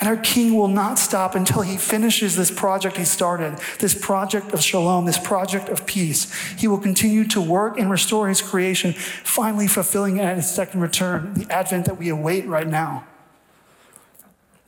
And 0.00 0.08
our 0.08 0.16
king 0.16 0.54
will 0.56 0.68
not 0.68 0.98
stop 0.98 1.34
until 1.34 1.60
he 1.60 1.76
finishes 1.76 2.34
this 2.34 2.50
project 2.50 2.96
he 2.96 3.04
started, 3.04 3.58
this 3.80 3.94
project 3.94 4.52
of 4.52 4.62
shalom, 4.62 5.04
this 5.04 5.18
project 5.18 5.68
of 5.68 5.84
peace. 5.84 6.32
He 6.58 6.66
will 6.66 6.78
continue 6.78 7.24
to 7.28 7.40
work 7.40 7.78
and 7.78 7.90
restore 7.90 8.28
his 8.28 8.40
creation, 8.40 8.94
finally 8.94 9.66
fulfilling 9.66 10.16
it 10.16 10.22
at 10.22 10.36
his 10.36 10.50
second 10.50 10.80
return, 10.80 11.34
the 11.34 11.52
advent 11.52 11.84
that 11.84 11.98
we 11.98 12.08
await 12.08 12.46
right 12.46 12.66
now. 12.66 13.04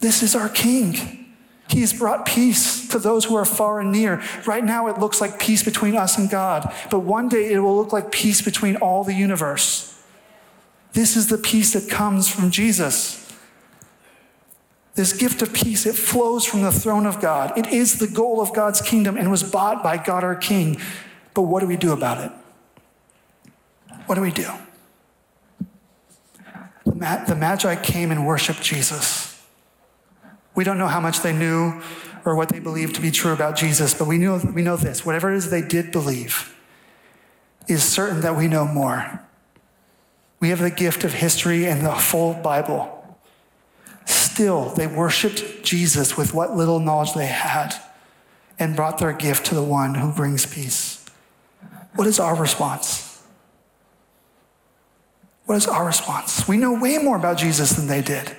This 0.00 0.22
is 0.22 0.36
our 0.36 0.50
king. 0.50 1.34
He 1.68 1.80
has 1.80 1.94
brought 1.94 2.26
peace 2.26 2.86
to 2.88 2.98
those 2.98 3.24
who 3.24 3.34
are 3.34 3.46
far 3.46 3.80
and 3.80 3.90
near. 3.90 4.22
Right 4.44 4.62
now, 4.62 4.88
it 4.88 4.98
looks 4.98 5.22
like 5.22 5.38
peace 5.38 5.62
between 5.62 5.96
us 5.96 6.18
and 6.18 6.28
God, 6.28 6.70
but 6.90 6.98
one 7.00 7.30
day 7.30 7.52
it 7.54 7.60
will 7.60 7.76
look 7.76 7.92
like 7.92 8.12
peace 8.12 8.42
between 8.42 8.76
all 8.76 9.02
the 9.02 9.14
universe. 9.14 9.98
This 10.92 11.16
is 11.16 11.28
the 11.28 11.38
peace 11.38 11.72
that 11.72 11.88
comes 11.88 12.28
from 12.28 12.50
Jesus. 12.50 13.21
This 14.94 15.14
gift 15.14 15.40
of 15.40 15.54
peace, 15.54 15.86
it 15.86 15.94
flows 15.94 16.44
from 16.44 16.62
the 16.62 16.72
throne 16.72 17.06
of 17.06 17.20
God. 17.20 17.56
It 17.56 17.68
is 17.68 17.98
the 17.98 18.06
goal 18.06 18.40
of 18.42 18.52
God's 18.52 18.80
kingdom 18.80 19.16
and 19.16 19.30
was 19.30 19.42
bought 19.42 19.82
by 19.82 19.96
God 19.96 20.22
our 20.22 20.36
King. 20.36 20.78
But 21.32 21.42
what 21.42 21.60
do 21.60 21.66
we 21.66 21.76
do 21.76 21.92
about 21.92 22.18
it? 22.18 22.32
What 24.06 24.16
do 24.16 24.20
we 24.20 24.30
do? 24.30 24.50
The 26.84 27.36
Magi 27.36 27.76
came 27.76 28.10
and 28.10 28.26
worshiped 28.26 28.62
Jesus. 28.62 29.42
We 30.54 30.64
don't 30.64 30.76
know 30.76 30.88
how 30.88 31.00
much 31.00 31.20
they 31.20 31.32
knew 31.32 31.80
or 32.24 32.36
what 32.36 32.50
they 32.50 32.60
believed 32.60 32.94
to 32.96 33.00
be 33.00 33.10
true 33.10 33.32
about 33.32 33.56
Jesus, 33.56 33.94
but 33.94 34.06
we 34.06 34.18
know, 34.18 34.40
we 34.54 34.62
know 34.62 34.76
this 34.76 35.04
whatever 35.04 35.32
it 35.32 35.36
is 35.36 35.50
they 35.50 35.62
did 35.62 35.90
believe 35.90 36.54
is 37.68 37.82
certain 37.82 38.20
that 38.20 38.36
we 38.36 38.48
know 38.48 38.66
more. 38.66 39.20
We 40.40 40.50
have 40.50 40.58
the 40.58 40.70
gift 40.70 41.04
of 41.04 41.14
history 41.14 41.66
and 41.66 41.84
the 41.86 41.94
full 41.94 42.34
Bible. 42.34 43.01
Still, 44.32 44.70
they 44.70 44.86
worshiped 44.86 45.62
Jesus 45.62 46.16
with 46.16 46.32
what 46.32 46.56
little 46.56 46.80
knowledge 46.80 47.12
they 47.12 47.26
had. 47.26 47.74
and 48.58 48.76
brought 48.76 48.98
their 48.98 49.12
gift 49.12 49.46
to 49.46 49.54
the 49.54 49.62
one 49.62 49.94
who 49.94 50.12
brings 50.12 50.46
peace. 50.46 51.04
What 51.96 52.06
is 52.06 52.20
our 52.20 52.36
response? 52.36 53.20
What 55.46 55.56
is 55.56 55.66
our 55.66 55.84
response? 55.84 56.46
We 56.46 56.56
know 56.58 56.78
way 56.78 56.98
more 56.98 57.16
about 57.16 57.38
Jesus 57.38 57.72
than 57.72 57.88
they 57.88 58.02
did. 58.02 58.36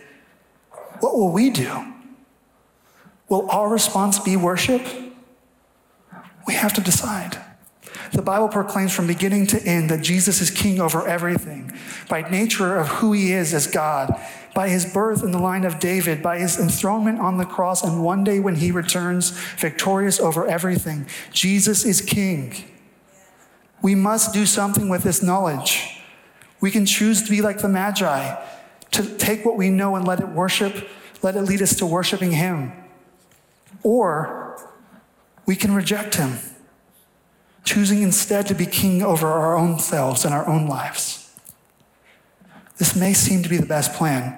What 1.00 1.18
will 1.18 1.32
we 1.32 1.50
do? 1.50 1.94
Will 3.28 3.50
our 3.52 3.68
response 3.68 4.18
be 4.18 4.38
worship? 4.38 4.82
We 6.48 6.54
have 6.54 6.74
to 6.74 6.82
decide. 6.82 7.43
The 8.14 8.22
Bible 8.22 8.48
proclaims 8.48 8.94
from 8.94 9.08
beginning 9.08 9.48
to 9.48 9.64
end 9.64 9.90
that 9.90 10.04
Jesus 10.04 10.40
is 10.40 10.52
king 10.52 10.80
over 10.80 11.08
everything 11.08 11.74
by 12.08 12.30
nature 12.30 12.78
of 12.78 12.88
who 12.88 13.12
he 13.12 13.34
is 13.34 13.56
as 13.56 13.66
God, 13.66 14.16
by 14.54 14.70
his 14.70 14.86
birth 14.86 15.24
in 15.24 15.32
the 15.32 15.40
line 15.40 15.64
of 15.64 15.80
David, 15.80 16.22
by 16.22 16.38
his 16.38 16.60
enthronement 16.60 17.20
on 17.20 17.38
the 17.38 17.46
cross, 17.46 17.84
and 17.84 18.04
one 18.04 18.24
day 18.24 18.40
when 18.40 18.54
he 18.56 18.72
returns 18.72 19.32
victorious 19.58 20.20
over 20.20 20.46
everything. 20.46 21.08
Jesus 21.32 21.86
is 21.86 22.02
king. 22.02 22.54
We 23.82 23.96
must 23.96 24.32
do 24.32 24.46
something 24.46 24.90
with 24.90 25.02
this 25.02 25.24
knowledge. 25.24 26.00
We 26.62 26.70
can 26.70 26.86
choose 26.86 27.24
to 27.24 27.32
be 27.32 27.42
like 27.42 27.60
the 27.60 27.68
Magi, 27.68 28.40
to 28.92 29.18
take 29.18 29.44
what 29.44 29.58
we 29.58 29.72
know 29.72 29.96
and 29.96 30.08
let 30.08 30.20
it 30.20 30.30
worship, 30.30 30.88
let 31.24 31.36
it 31.36 31.42
lead 31.42 31.64
us 31.64 31.76
to 31.78 31.86
worshiping 31.88 32.34
him. 32.34 32.74
Or 33.82 34.70
we 35.48 35.56
can 35.56 35.74
reject 35.74 36.14
him 36.14 36.38
choosing 37.64 38.02
instead 38.02 38.48
to 38.48 38.54
be 38.54 38.66
king 38.66 39.02
over 39.02 39.28
our 39.28 39.56
own 39.56 39.80
selves 39.80 40.26
and 40.26 40.34
our 40.34 40.48
own 40.48 40.68
lives. 40.68 41.32
This 42.78 42.96
may 42.96 43.14
seem 43.14 43.44
to 43.44 43.50
be 43.50 43.58
the 43.58 43.66
best 43.66 43.94
plan. 43.94 44.38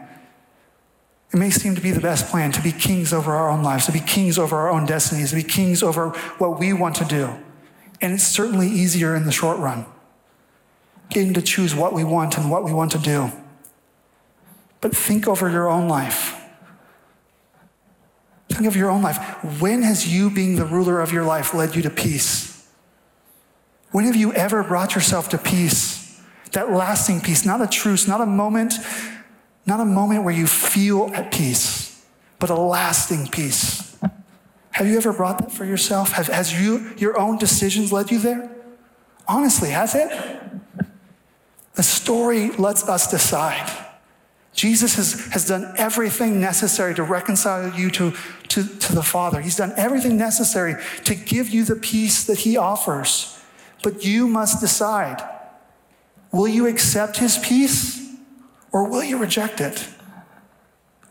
It 1.34 1.38
may 1.38 1.50
seem 1.50 1.76
to 1.76 1.82
be 1.82 1.92
the 1.92 2.02
best 2.02 2.28
plan 2.28 2.52
to 2.54 2.62
be 2.62 2.72
kings 2.72 3.12
over 3.12 3.34
our 3.34 3.50
own 3.50 3.64
lives, 3.64 3.88
to 3.88 3.92
be 3.92 4.00
kings 4.00 4.38
over 4.38 4.56
our 4.58 4.70
own 4.70 4.86
destinies, 4.86 5.32
to 5.32 5.36
be 5.36 5.44
kings 5.44 5.82
over 5.82 6.10
what 6.38 6.60
we 6.60 6.72
want 6.72 6.96
to 6.98 7.06
do. 7.06 7.30
And 8.02 8.14
it's 8.14 8.24
certainly 8.28 8.68
easier 8.68 9.16
in 9.16 9.26
the 9.26 9.32
short 9.32 9.58
run, 9.58 9.86
getting 11.10 11.34
to 11.34 11.42
choose 11.42 11.74
what 11.74 11.94
we 11.94 12.04
want 12.04 12.38
and 12.38 12.52
what 12.52 12.64
we 12.64 12.74
want 12.74 12.92
to 12.92 13.00
do. 13.00 13.32
But 14.82 14.96
think 14.96 15.28
over 15.28 15.50
your 15.50 15.68
own 15.68 15.88
life. 15.88 16.40
Think 18.50 18.68
of 18.68 18.76
your 18.76 18.92
own 18.92 19.02
life. 19.02 19.18
When 19.60 19.82
has 19.82 20.08
you 20.08 20.30
being 20.30 20.56
the 20.56 20.66
ruler 20.66 21.02
of 21.02 21.12
your 21.12 21.24
life 21.24 21.54
led 21.54 21.76
you 21.76 21.82
to 21.82 21.90
peace? 21.90 22.55
When 23.91 24.06
have 24.06 24.15
you 24.15 24.34
ever 24.34 24.63
brought 24.63 24.95
yourself 24.95 25.30
to 25.30 25.38
peace? 25.38 26.21
That 26.52 26.71
lasting 26.71 27.21
peace, 27.21 27.45
not 27.45 27.62
a 27.62 27.67
truce, 27.67 28.08
not 28.08 28.21
a 28.21 28.26
moment, 28.26 28.74
not 29.65 29.80
a 29.80 29.86
moment 29.86 30.24
where 30.24 30.34
you 30.34 30.48
feel 30.48 31.12
at 31.13 31.32
peace, 31.32 32.06
but 32.39 32.50
a 32.50 32.56
lasting 32.56 33.28
peace. 33.28 33.98
Have 34.71 34.88
you 34.88 34.98
ever 34.98 35.13
brought 35.13 35.38
that 35.38 35.52
for 35.52 35.65
yourself? 35.65 36.12
Have, 36.12 36.28
has 36.28 36.62
you, 36.62 36.91
your 36.98 37.17
own 37.17 37.38
decisions 37.38 37.91
led 37.93 38.12
you 38.12 38.19
there? 38.19 38.52
Honestly, 39.28 39.69
has 39.69 39.95
it? 39.95 40.12
The 41.76 41.84
story 41.84 42.52
lets 42.52 42.88
us 42.88 43.10
decide. 43.10 43.71
Jesus 44.54 44.95
has, 44.95 45.28
has 45.34 45.48
done 45.48 45.74
everything 45.78 46.39
necessary 46.39 46.95
to 46.95 47.04
reconcile 47.04 47.78
you 47.78 47.89
to, 47.91 48.13
to, 48.48 48.63
to 48.63 48.95
the 48.95 49.04
Father. 49.04 49.41
He's 49.41 49.58
done 49.58 49.74
everything 49.76 50.17
necessary 50.17 50.76
to 51.04 51.15
give 51.15 51.50
you 51.50 51.65
the 51.65 51.76
peace 51.76 52.24
that 52.26 52.39
He 52.39 52.56
offers. 52.56 53.35
But 53.86 54.04
you 54.04 54.28
must 54.28 54.62
decide 54.62 55.21
will 56.32 56.48
you 56.48 56.65
accept 56.65 57.17
his 57.17 57.38
peace 57.38 58.15
or 58.71 58.89
will 58.89 59.04
you 59.04 59.19
reject 59.19 59.62
it? 59.62 59.88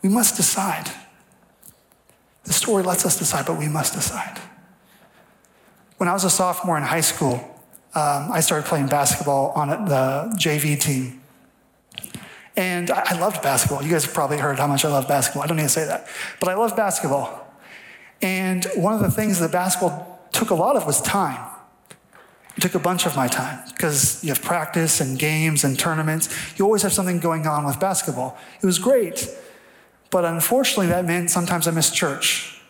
We 0.03 0.09
must 0.09 0.35
decide. 0.35 0.91
The 2.43 2.51
story 2.51 2.83
lets 2.83 3.05
us 3.05 3.17
decide, 3.17 3.45
but 3.45 3.57
we 3.57 3.69
must 3.69 3.93
decide. 3.93 4.41
When 5.95 6.09
I 6.09 6.13
was 6.13 6.25
a 6.25 6.29
sophomore 6.29 6.75
in 6.75 6.83
high 6.83 6.99
school, 6.99 7.35
um, 7.95 8.29
I 8.29 8.41
started 8.41 8.67
playing 8.67 8.87
basketball 8.87 9.51
on 9.51 9.69
the 9.69 10.35
JV 10.37 10.77
team. 10.77 11.21
And 12.57 12.91
I, 12.91 13.17
loved 13.17 13.41
basketball. 13.41 13.83
You 13.83 13.89
guys 13.89 14.03
have 14.03 14.13
probably 14.13 14.37
heard 14.37 14.59
how 14.59 14.67
much 14.67 14.83
I 14.83 14.89
love 14.89 15.07
basketball. 15.07 15.43
I 15.43 15.47
don't 15.47 15.55
need 15.55 15.63
to 15.63 15.69
say 15.69 15.85
that. 15.85 16.09
But 16.41 16.49
I 16.49 16.55
love 16.55 16.75
basketball. 16.75 17.47
And 18.21 18.65
one 18.75 18.93
of 18.93 18.99
the 18.99 19.11
things 19.11 19.39
that 19.39 19.53
basketball 19.53 20.27
took 20.33 20.49
a 20.49 20.55
lot 20.55 20.75
of 20.75 20.85
was 20.85 21.01
time. 21.01 21.54
It 22.55 22.61
took 22.61 22.75
a 22.75 22.79
bunch 22.79 23.05
of 23.05 23.15
my 23.15 23.27
time 23.27 23.59
because 23.67 24.23
you 24.23 24.29
have 24.29 24.41
practice 24.41 25.01
and 25.01 25.19
games 25.19 25.63
and 25.63 25.77
tournaments. 25.77 26.29
You 26.57 26.65
always 26.65 26.83
have 26.83 26.93
something 26.93 27.19
going 27.19 27.45
on 27.45 27.65
with 27.65 27.79
basketball. 27.79 28.37
It 28.61 28.65
was 28.65 28.79
great. 28.79 29.27
But 30.09 30.23
unfortunately, 30.23 30.87
that 30.87 31.05
meant 31.05 31.29
sometimes 31.29 31.67
I 31.67 31.71
missed 31.71 31.93
church. 31.93 32.61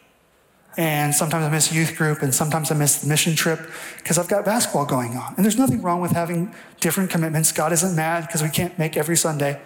And 0.78 1.16
sometimes 1.16 1.46
I 1.46 1.50
miss 1.50 1.72
youth 1.72 1.96
group, 1.96 2.22
and 2.22 2.36
sometimes 2.36 2.70
I 2.70 2.76
miss 2.76 2.98
the 2.98 3.08
mission 3.08 3.34
trip 3.36 3.62
because 3.98 4.18
I've 4.18 4.28
got 4.28 4.44
basketball 4.44 4.86
going 4.86 5.16
on. 5.16 5.34
And 5.38 5.46
there's 5.46 5.58
nothing 5.58 5.82
wrong 5.82 6.02
with 6.02 6.12
having 6.12 6.54
different 6.82 7.10
commitments. 7.10 7.54
God 7.54 7.72
isn't 7.72 7.96
mad 7.96 8.28
because 8.28 8.44
we 8.44 8.50
can't 8.50 8.78
make 8.78 8.98
every 8.98 9.16
Sunday. 9.16 9.62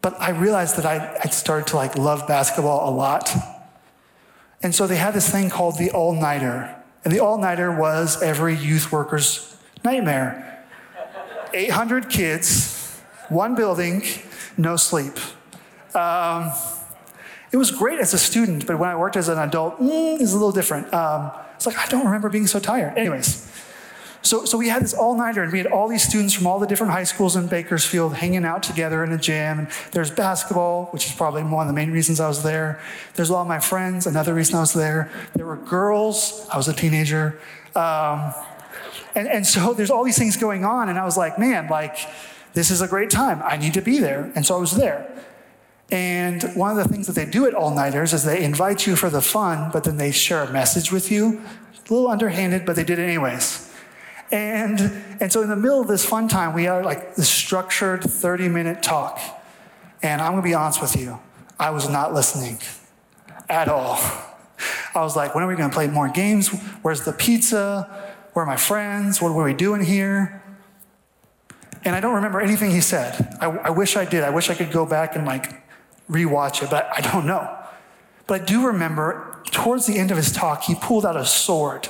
But 0.00 0.18
I 0.18 0.30
realized 0.30 0.76
that 0.76 0.86
I, 0.86 1.18
I 1.22 1.28
started 1.28 1.66
to 1.68 1.76
like 1.76 1.98
love 1.98 2.26
basketball 2.26 2.88
a 2.88 2.92
lot. 2.92 3.30
And 4.62 4.74
so 4.74 4.86
they 4.86 4.96
had 4.96 5.12
this 5.12 5.28
thing 5.28 5.50
called 5.50 5.76
the 5.76 5.90
all 5.90 6.14
nighter 6.14 6.79
and 7.04 7.12
the 7.12 7.20
all 7.20 7.38
nighter 7.38 7.72
was 7.72 8.22
every 8.22 8.56
youth 8.56 8.92
worker's 8.92 9.56
nightmare 9.84 10.46
800 11.52 12.08
kids, 12.08 13.00
one 13.28 13.54
building, 13.56 14.04
no 14.56 14.76
sleep. 14.76 15.14
Um, 15.96 16.52
it 17.50 17.56
was 17.56 17.72
great 17.72 17.98
as 17.98 18.14
a 18.14 18.18
student, 18.18 18.66
but 18.66 18.78
when 18.78 18.88
I 18.88 18.94
worked 18.94 19.16
as 19.16 19.28
an 19.28 19.38
adult, 19.38 19.80
mm, 19.80 20.20
it's 20.20 20.30
a 20.30 20.36
little 20.36 20.52
different. 20.52 20.92
Um, 20.94 21.32
it's 21.56 21.66
like, 21.66 21.76
I 21.76 21.86
don't 21.88 22.04
remember 22.04 22.28
being 22.28 22.46
so 22.46 22.60
tired. 22.60 22.96
Anyways, 22.96 23.49
so, 24.22 24.44
so 24.44 24.58
we 24.58 24.68
had 24.68 24.82
this 24.82 24.92
all 24.92 25.16
nighter, 25.16 25.42
and 25.42 25.50
we 25.50 25.58
had 25.58 25.66
all 25.66 25.88
these 25.88 26.06
students 26.06 26.34
from 26.34 26.46
all 26.46 26.58
the 26.58 26.66
different 26.66 26.92
high 26.92 27.04
schools 27.04 27.36
in 27.36 27.46
Bakersfield 27.46 28.14
hanging 28.14 28.44
out 28.44 28.62
together 28.62 29.02
in 29.02 29.12
a 29.12 29.18
gym. 29.18 29.60
And 29.60 29.68
there's 29.92 30.10
basketball, 30.10 30.86
which 30.86 31.06
is 31.06 31.12
probably 31.12 31.42
one 31.42 31.66
of 31.66 31.72
the 31.72 31.76
main 31.76 31.90
reasons 31.90 32.20
I 32.20 32.28
was 32.28 32.42
there. 32.42 32.80
There's 33.14 33.30
a 33.30 33.32
lot 33.32 33.42
of 33.42 33.48
my 33.48 33.60
friends, 33.60 34.06
another 34.06 34.34
reason 34.34 34.56
I 34.56 34.60
was 34.60 34.74
there. 34.74 35.10
There 35.34 35.46
were 35.46 35.56
girls, 35.56 36.46
I 36.52 36.56
was 36.56 36.68
a 36.68 36.74
teenager. 36.74 37.38
Um, 37.74 38.34
and, 39.14 39.26
and 39.26 39.46
so 39.46 39.72
there's 39.72 39.90
all 39.90 40.04
these 40.04 40.18
things 40.18 40.36
going 40.36 40.64
on, 40.64 40.88
and 40.88 40.98
I 40.98 41.04
was 41.04 41.16
like, 41.16 41.38
man, 41.38 41.68
like, 41.68 41.96
this 42.52 42.70
is 42.70 42.82
a 42.82 42.88
great 42.88 43.10
time. 43.10 43.40
I 43.42 43.56
need 43.56 43.74
to 43.74 43.82
be 43.82 43.98
there. 43.98 44.30
And 44.34 44.44
so 44.44 44.56
I 44.56 44.58
was 44.58 44.72
there. 44.72 45.10
And 45.90 46.42
one 46.54 46.70
of 46.70 46.76
the 46.76 46.92
things 46.92 47.06
that 47.06 47.14
they 47.14 47.26
do 47.26 47.46
at 47.46 47.54
all 47.54 47.74
nighters 47.74 48.12
is 48.12 48.24
they 48.24 48.44
invite 48.44 48.86
you 48.86 48.96
for 48.96 49.08
the 49.10 49.22
fun, 49.22 49.70
but 49.72 49.84
then 49.84 49.96
they 49.96 50.12
share 50.12 50.42
a 50.42 50.52
message 50.52 50.92
with 50.92 51.10
you. 51.10 51.40
A 51.88 51.92
little 51.92 52.08
underhanded, 52.08 52.64
but 52.64 52.76
they 52.76 52.84
did 52.84 52.98
it 52.98 53.02
anyways. 53.02 53.69
And, 54.32 54.80
and 55.20 55.32
so 55.32 55.42
in 55.42 55.48
the 55.48 55.56
middle 55.56 55.80
of 55.80 55.88
this 55.88 56.04
fun 56.04 56.28
time, 56.28 56.54
we 56.54 56.64
had 56.64 56.84
like 56.84 57.16
this 57.16 57.28
structured 57.28 58.02
30 58.02 58.48
minute 58.48 58.82
talk. 58.82 59.18
And 60.02 60.20
I'm 60.20 60.32
gonna 60.32 60.42
be 60.42 60.54
honest 60.54 60.80
with 60.80 60.96
you, 60.96 61.18
I 61.58 61.70
was 61.70 61.88
not 61.88 62.14
listening 62.14 62.58
at 63.48 63.68
all. 63.68 63.98
I 64.94 65.02
was 65.02 65.16
like, 65.16 65.34
when 65.34 65.44
are 65.44 65.48
we 65.48 65.56
gonna 65.56 65.72
play 65.72 65.88
more 65.88 66.08
games? 66.08 66.48
Where's 66.82 67.04
the 67.04 67.12
pizza? 67.12 68.14
Where 68.32 68.44
are 68.44 68.46
my 68.46 68.56
friends? 68.56 69.20
What 69.20 69.30
are 69.30 69.44
we 69.44 69.54
doing 69.54 69.82
here? 69.82 70.42
And 71.84 71.96
I 71.96 72.00
don't 72.00 72.14
remember 72.14 72.40
anything 72.40 72.70
he 72.70 72.80
said. 72.80 73.36
I, 73.40 73.46
I 73.46 73.70
wish 73.70 73.96
I 73.96 74.04
did. 74.04 74.22
I 74.22 74.30
wish 74.30 74.50
I 74.50 74.54
could 74.54 74.70
go 74.70 74.86
back 74.86 75.16
and 75.16 75.26
like 75.26 75.64
rewatch 76.08 76.62
it, 76.62 76.70
but 76.70 76.88
I 76.94 77.00
don't 77.00 77.26
know. 77.26 77.56
But 78.26 78.42
I 78.42 78.44
do 78.44 78.66
remember 78.66 79.40
towards 79.50 79.86
the 79.86 79.98
end 79.98 80.10
of 80.10 80.16
his 80.16 80.30
talk, 80.30 80.62
he 80.62 80.74
pulled 80.74 81.04
out 81.04 81.16
a 81.16 81.24
sword. 81.24 81.88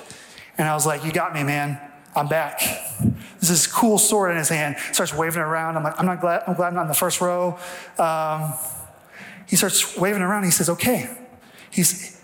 And 0.56 0.68
I 0.68 0.74
was 0.74 0.86
like, 0.86 1.04
You 1.04 1.12
got 1.12 1.34
me, 1.34 1.42
man. 1.42 1.80
I'm 2.14 2.28
back. 2.28 2.60
There's 2.60 3.48
this 3.48 3.66
cool 3.66 3.98
sword 3.98 4.32
in 4.32 4.36
his 4.36 4.48
hand. 4.48 4.76
Starts 4.92 5.14
waving 5.14 5.40
it 5.40 5.44
around. 5.44 5.76
I'm 5.76 5.84
like, 5.84 5.98
I'm 5.98 6.06
not 6.06 6.20
glad. 6.20 6.42
I'm 6.46 6.54
glad 6.54 6.68
I'm 6.68 6.74
not 6.74 6.82
in 6.82 6.88
the 6.88 6.94
first 6.94 7.20
row. 7.20 7.58
Um, 7.98 8.52
he 9.46 9.56
starts 9.56 9.96
waving 9.96 10.22
around. 10.22 10.44
He 10.44 10.50
says, 10.50 10.68
"Okay." 10.68 11.08
He's, 11.70 12.20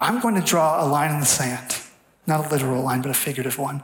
I'm 0.00 0.20
going 0.20 0.36
to 0.36 0.40
draw 0.40 0.82
a 0.82 0.86
line 0.86 1.12
in 1.12 1.20
the 1.20 1.26
sand, 1.26 1.76
not 2.26 2.46
a 2.46 2.48
literal 2.48 2.82
line, 2.82 3.02
but 3.02 3.10
a 3.10 3.14
figurative 3.14 3.58
one. 3.58 3.82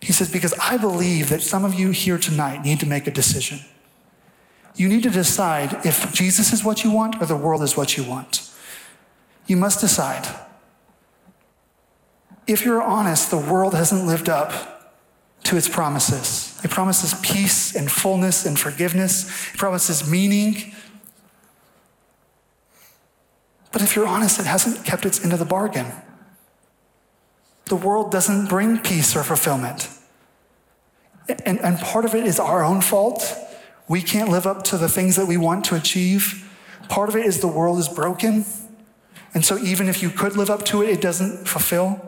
He 0.00 0.12
says, 0.12 0.30
because 0.30 0.54
I 0.60 0.76
believe 0.76 1.28
that 1.28 1.42
some 1.42 1.64
of 1.64 1.74
you 1.74 1.90
here 1.90 2.18
tonight 2.18 2.62
need 2.62 2.80
to 2.80 2.86
make 2.86 3.06
a 3.06 3.10
decision. 3.10 3.60
You 4.74 4.88
need 4.88 5.02
to 5.04 5.10
decide 5.10 5.84
if 5.86 6.12
Jesus 6.12 6.52
is 6.52 6.62
what 6.62 6.84
you 6.84 6.90
want 6.90 7.20
or 7.20 7.26
the 7.26 7.36
world 7.36 7.62
is 7.62 7.76
what 7.76 7.96
you 7.96 8.04
want. 8.04 8.50
You 9.46 9.56
must 9.56 9.80
decide 9.80 10.26
if 12.46 12.64
you're 12.64 12.82
honest, 12.82 13.30
the 13.30 13.38
world 13.38 13.74
hasn't 13.74 14.06
lived 14.06 14.28
up 14.28 14.94
to 15.44 15.56
its 15.56 15.68
promises. 15.68 16.58
It 16.64 16.70
promises 16.70 17.14
peace 17.22 17.74
and 17.74 17.90
fullness 17.90 18.46
and 18.46 18.58
forgiveness, 18.58 19.52
it 19.52 19.58
promises 19.58 20.08
meaning. 20.08 20.74
But 23.72 23.82
if 23.82 23.94
you're 23.94 24.06
honest, 24.06 24.40
it 24.40 24.46
hasn't 24.46 24.84
kept 24.84 25.04
its 25.04 25.22
end 25.22 25.32
of 25.32 25.38
the 25.38 25.44
bargain. 25.44 25.92
The 27.66 27.76
world 27.76 28.10
doesn't 28.10 28.48
bring 28.48 28.78
peace 28.78 29.14
or 29.14 29.22
fulfillment. 29.22 29.88
And, 31.28 31.60
and 31.60 31.78
part 31.78 32.04
of 32.04 32.14
it 32.14 32.24
is 32.24 32.38
our 32.38 32.64
own 32.64 32.80
fault. 32.80 33.36
We 33.88 34.00
can't 34.00 34.30
live 34.30 34.46
up 34.46 34.62
to 34.64 34.78
the 34.78 34.88
things 34.88 35.16
that 35.16 35.26
we 35.26 35.36
want 35.36 35.64
to 35.66 35.74
achieve. 35.74 36.48
Part 36.88 37.08
of 37.08 37.16
it 37.16 37.26
is 37.26 37.40
the 37.40 37.48
world 37.48 37.78
is 37.78 37.88
broken 37.88 38.44
And 39.34 39.44
so, 39.44 39.58
even 39.58 39.88
if 39.88 40.02
you 40.02 40.08
could 40.08 40.36
live 40.36 40.48
up 40.48 40.64
to 40.66 40.82
it, 40.82 40.88
it 40.88 41.00
doesn't 41.02 41.46
fulfill. 41.46 42.05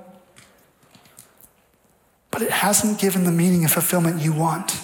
But 2.38 2.46
it 2.46 2.52
hasn't 2.52 3.00
given 3.00 3.24
the 3.24 3.32
meaning 3.32 3.62
and 3.62 3.70
fulfillment 3.70 4.22
you 4.22 4.32
want. 4.32 4.80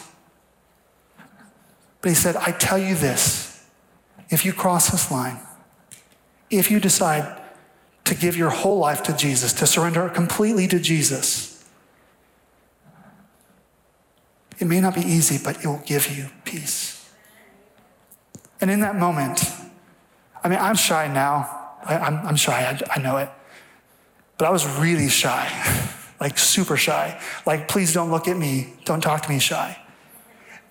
But 2.00 2.08
he 2.08 2.14
said, 2.16 2.34
I 2.34 2.50
tell 2.50 2.76
you 2.76 2.96
this 2.96 3.64
if 4.28 4.44
you 4.44 4.52
cross 4.52 4.90
this 4.90 5.08
line, 5.08 5.38
if 6.50 6.68
you 6.68 6.80
decide 6.80 7.40
to 8.06 8.14
give 8.16 8.36
your 8.36 8.50
whole 8.50 8.78
life 8.78 9.04
to 9.04 9.16
Jesus, 9.16 9.52
to 9.52 9.68
surrender 9.68 10.08
completely 10.08 10.66
to 10.66 10.80
Jesus, 10.80 11.64
it 14.58 14.64
may 14.64 14.80
not 14.80 14.96
be 14.96 15.02
easy, 15.02 15.38
but 15.40 15.58
it 15.64 15.68
will 15.68 15.82
give 15.86 16.10
you 16.10 16.30
peace. 16.44 17.08
And 18.60 18.68
in 18.68 18.80
that 18.80 18.96
moment, 18.96 19.44
I 20.42 20.48
mean, 20.48 20.58
I'm 20.58 20.74
shy 20.74 21.06
now. 21.06 21.76
I, 21.84 22.28
am 22.28 22.34
shy, 22.34 22.68
I, 22.68 22.98
I 22.98 23.00
know 23.00 23.18
it. 23.18 23.28
But 24.38 24.48
I 24.48 24.50
was 24.50 24.66
really 24.66 25.08
shy, 25.08 25.46
like 26.24 26.38
super 26.38 26.74
shy. 26.74 27.20
Like, 27.44 27.68
please 27.68 27.92
don't 27.92 28.10
look 28.10 28.28
at 28.28 28.38
me, 28.38 28.72
don't 28.86 29.02
talk 29.02 29.20
to 29.24 29.28
me 29.28 29.38
shy. 29.38 29.78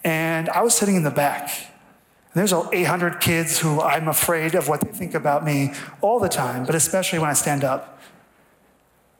And 0.03 0.49
I 0.49 0.63
was 0.63 0.73
sitting 0.73 0.95
in 0.95 1.03
the 1.03 1.11
back. 1.11 1.47
And 1.47 2.33
there's 2.33 2.51
800 2.51 3.21
kids 3.21 3.59
who 3.59 3.79
I'm 3.79 4.07
afraid 4.07 4.55
of 4.55 4.67
what 4.67 4.81
they 4.81 4.89
think 4.89 5.13
about 5.13 5.45
me 5.45 5.73
all 6.01 6.19
the 6.19 6.27
time, 6.27 6.65
but 6.65 6.73
especially 6.73 7.19
when 7.19 7.29
I 7.29 7.33
stand 7.33 7.63
up. 7.63 8.01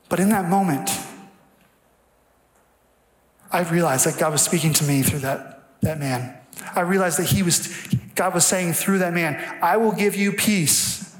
But 0.10 0.20
in 0.20 0.30
that 0.30 0.50
moment, 0.50 0.90
I 3.52 3.62
realized 3.62 4.08
that 4.08 4.18
God 4.18 4.32
was 4.32 4.42
speaking 4.42 4.74
to 4.74 4.84
me 4.86 5.04
through 5.04 5.20
that, 5.20 5.66
that 5.82 6.00
man. 6.00 6.36
I 6.74 6.82
realized 6.82 7.20
that 7.20 7.28
he 7.28 7.44
was, 7.44 7.72
God 8.16 8.34
was 8.34 8.44
saying 8.44 8.74
through 8.74 8.98
that 9.00 9.14
man, 9.14 9.36
I 9.62 9.78
will 9.78 9.92
give 9.92 10.16
you 10.16 10.32
peace. 10.32 11.16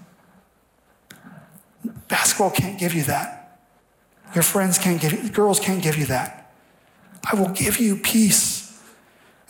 Basketball 2.08 2.50
can't 2.50 2.80
give 2.80 2.96
you 2.96 3.04
that. 3.04 3.43
Your 4.34 4.44
friends 4.44 4.78
can't 4.78 5.00
give 5.00 5.12
you, 5.12 5.30
girls 5.30 5.60
can't 5.60 5.82
give 5.82 5.98
you 5.98 6.06
that. 6.08 6.52
I 7.32 7.40
will 7.40 7.50
give 7.50 7.80
you 7.80 7.96
peace. 7.96 8.62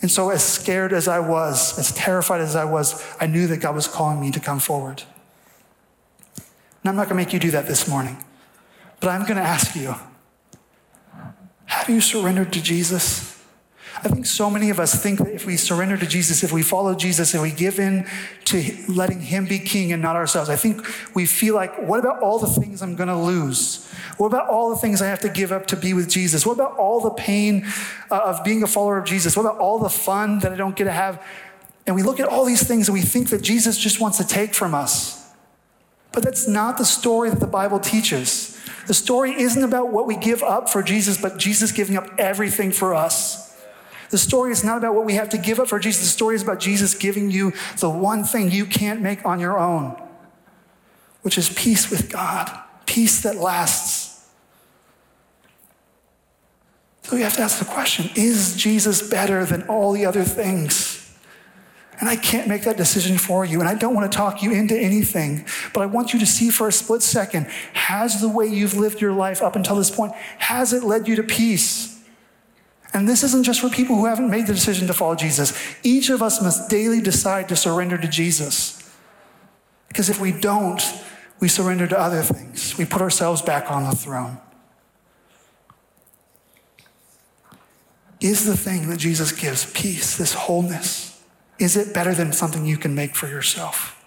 And 0.00 0.10
so, 0.10 0.30
as 0.30 0.44
scared 0.44 0.92
as 0.92 1.08
I 1.08 1.18
was, 1.18 1.78
as 1.78 1.92
terrified 1.92 2.40
as 2.40 2.54
I 2.54 2.64
was, 2.64 3.02
I 3.20 3.26
knew 3.26 3.46
that 3.46 3.58
God 3.58 3.74
was 3.74 3.88
calling 3.88 4.20
me 4.20 4.30
to 4.32 4.40
come 4.40 4.60
forward. 4.60 5.02
And 6.36 6.90
I'm 6.90 6.96
not 6.96 7.08
going 7.08 7.18
to 7.18 7.24
make 7.24 7.32
you 7.32 7.40
do 7.40 7.50
that 7.52 7.66
this 7.66 7.88
morning, 7.88 8.22
but 9.00 9.08
I'm 9.08 9.22
going 9.22 9.36
to 9.36 9.42
ask 9.42 9.74
you 9.74 9.94
have 11.64 11.88
you 11.88 12.00
surrendered 12.00 12.52
to 12.52 12.62
Jesus? 12.62 13.42
I 13.96 14.08
think 14.08 14.26
so 14.26 14.50
many 14.50 14.70
of 14.70 14.78
us 14.78 15.02
think 15.02 15.18
that 15.20 15.32
if 15.32 15.46
we 15.46 15.56
surrender 15.56 15.96
to 15.96 16.06
Jesus, 16.06 16.42
if 16.42 16.52
we 16.52 16.62
follow 16.62 16.94
Jesus, 16.94 17.32
and 17.32 17.42
we 17.42 17.50
give 17.50 17.78
in 17.78 18.06
to 18.46 18.62
letting 18.88 19.20
Him 19.20 19.46
be 19.46 19.58
King 19.58 19.92
and 19.92 20.02
not 20.02 20.16
ourselves, 20.16 20.50
I 20.50 20.56
think 20.56 20.84
we 21.14 21.26
feel 21.26 21.54
like, 21.54 21.80
what 21.82 22.00
about 22.00 22.20
all 22.20 22.38
the 22.38 22.46
things 22.46 22.82
I'm 22.82 22.96
going 22.96 23.08
to 23.08 23.16
lose? 23.16 23.90
What 24.16 24.28
about 24.28 24.48
all 24.48 24.70
the 24.70 24.76
things 24.76 25.02
I 25.02 25.08
have 25.08 25.20
to 25.20 25.28
give 25.28 25.50
up 25.50 25.66
to 25.68 25.76
be 25.76 25.92
with 25.92 26.08
Jesus? 26.08 26.46
What 26.46 26.54
about 26.54 26.76
all 26.76 27.00
the 27.00 27.10
pain 27.10 27.66
uh, 28.10 28.20
of 28.24 28.44
being 28.44 28.62
a 28.62 28.66
follower 28.66 28.98
of 28.98 29.04
Jesus? 29.04 29.36
What 29.36 29.44
about 29.44 29.58
all 29.58 29.78
the 29.78 29.88
fun 29.88 30.38
that 30.40 30.52
I 30.52 30.56
don't 30.56 30.76
get 30.76 30.84
to 30.84 30.92
have? 30.92 31.24
And 31.86 31.96
we 31.96 32.02
look 32.02 32.20
at 32.20 32.28
all 32.28 32.44
these 32.44 32.66
things 32.66 32.88
and 32.88 32.94
we 32.94 33.02
think 33.02 33.30
that 33.30 33.42
Jesus 33.42 33.78
just 33.78 34.00
wants 34.00 34.18
to 34.18 34.26
take 34.26 34.54
from 34.54 34.74
us. 34.74 35.28
But 36.12 36.22
that's 36.22 36.46
not 36.46 36.78
the 36.78 36.84
story 36.84 37.28
that 37.30 37.40
the 37.40 37.46
Bible 37.46 37.80
teaches. 37.80 38.54
The 38.86 38.94
story 38.94 39.32
isn't 39.32 39.62
about 39.62 39.90
what 39.90 40.06
we 40.06 40.16
give 40.16 40.42
up 40.42 40.68
for 40.68 40.82
Jesus, 40.82 41.20
but 41.20 41.38
Jesus 41.38 41.72
giving 41.72 41.96
up 41.96 42.08
everything 42.18 42.70
for 42.70 42.94
us. 42.94 43.44
The 44.10 44.18
story 44.18 44.52
is 44.52 44.62
not 44.62 44.78
about 44.78 44.94
what 44.94 45.06
we 45.06 45.14
have 45.14 45.30
to 45.30 45.38
give 45.38 45.58
up 45.58 45.68
for 45.68 45.78
Jesus. 45.80 46.02
The 46.02 46.08
story 46.08 46.36
is 46.36 46.42
about 46.42 46.60
Jesus 46.60 46.94
giving 46.94 47.30
you 47.30 47.52
the 47.80 47.90
one 47.90 48.22
thing 48.22 48.50
you 48.50 48.64
can't 48.66 49.00
make 49.00 49.24
on 49.26 49.40
your 49.40 49.58
own, 49.58 50.00
which 51.22 51.36
is 51.36 51.48
peace 51.50 51.90
with 51.90 52.10
God, 52.10 52.50
peace 52.86 53.22
that 53.22 53.36
lasts. 53.36 53.93
So 57.04 57.16
we 57.16 57.22
have 57.22 57.36
to 57.36 57.42
ask 57.42 57.58
the 57.58 57.66
question 57.66 58.10
is 58.16 58.56
Jesus 58.56 59.08
better 59.08 59.44
than 59.44 59.62
all 59.64 59.92
the 59.92 60.06
other 60.06 60.24
things? 60.24 61.00
And 62.00 62.08
I 62.08 62.16
can't 62.16 62.48
make 62.48 62.62
that 62.62 62.76
decision 62.76 63.18
for 63.18 63.44
you, 63.44 63.60
and 63.60 63.68
I 63.68 63.74
don't 63.74 63.94
want 63.94 64.10
to 64.10 64.16
talk 64.16 64.42
you 64.42 64.52
into 64.52 64.76
anything, 64.76 65.46
but 65.72 65.82
I 65.82 65.86
want 65.86 66.12
you 66.12 66.18
to 66.18 66.26
see 66.26 66.50
for 66.50 66.66
a 66.66 66.72
split 66.72 67.02
second 67.02 67.46
has 67.72 68.20
the 68.20 68.28
way 68.28 68.46
you've 68.46 68.74
lived 68.74 69.00
your 69.00 69.12
life 69.12 69.42
up 69.42 69.54
until 69.54 69.76
this 69.76 69.92
point, 69.92 70.12
has 70.38 70.72
it 70.72 70.82
led 70.82 71.06
you 71.06 71.14
to 71.16 71.22
peace? 71.22 72.02
And 72.92 73.08
this 73.08 73.22
isn't 73.22 73.44
just 73.44 73.60
for 73.60 73.68
people 73.68 73.96
who 73.96 74.06
haven't 74.06 74.30
made 74.30 74.46
the 74.46 74.54
decision 74.54 74.86
to 74.88 74.94
follow 74.94 75.14
Jesus. 75.14 75.56
Each 75.82 76.10
of 76.10 76.22
us 76.22 76.42
must 76.42 76.68
daily 76.68 77.00
decide 77.00 77.48
to 77.50 77.56
surrender 77.56 77.98
to 77.98 78.08
Jesus. 78.08 78.80
Because 79.88 80.10
if 80.10 80.20
we 80.20 80.32
don't, 80.32 80.82
we 81.38 81.48
surrender 81.48 81.86
to 81.86 81.98
other 81.98 82.22
things. 82.22 82.76
We 82.76 82.84
put 82.84 83.02
ourselves 83.02 83.42
back 83.42 83.70
on 83.70 83.84
the 83.84 83.94
throne. 83.94 84.38
Is 88.24 88.44
the 88.44 88.56
thing 88.56 88.88
that 88.88 88.96
Jesus 88.96 89.30
gives 89.30 89.70
peace, 89.72 90.16
this 90.16 90.32
wholeness, 90.32 91.22
is 91.60 91.76
it 91.76 91.94
better 91.94 92.14
than 92.14 92.32
something 92.32 92.66
you 92.66 92.76
can 92.76 92.94
make 92.94 93.14
for 93.14 93.28
yourself? 93.28 94.04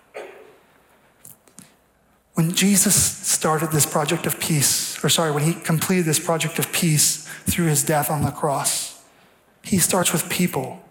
When 2.33 2.51
Jesus 2.53 2.95
started 2.95 3.71
this 3.71 3.85
project 3.85 4.25
of 4.25 4.39
peace, 4.39 5.01
or 5.03 5.09
sorry, 5.09 5.31
when 5.31 5.43
he 5.43 5.53
completed 5.53 6.05
this 6.05 6.19
project 6.19 6.59
of 6.59 6.71
peace, 6.73 7.27
through 7.47 7.67
his 7.67 7.83
death 7.83 8.11
on 8.11 8.23
the 8.23 8.31
cross. 8.31 9.01
He 9.63 9.79
starts 9.79 10.11
with 10.13 10.29
people. 10.29 10.83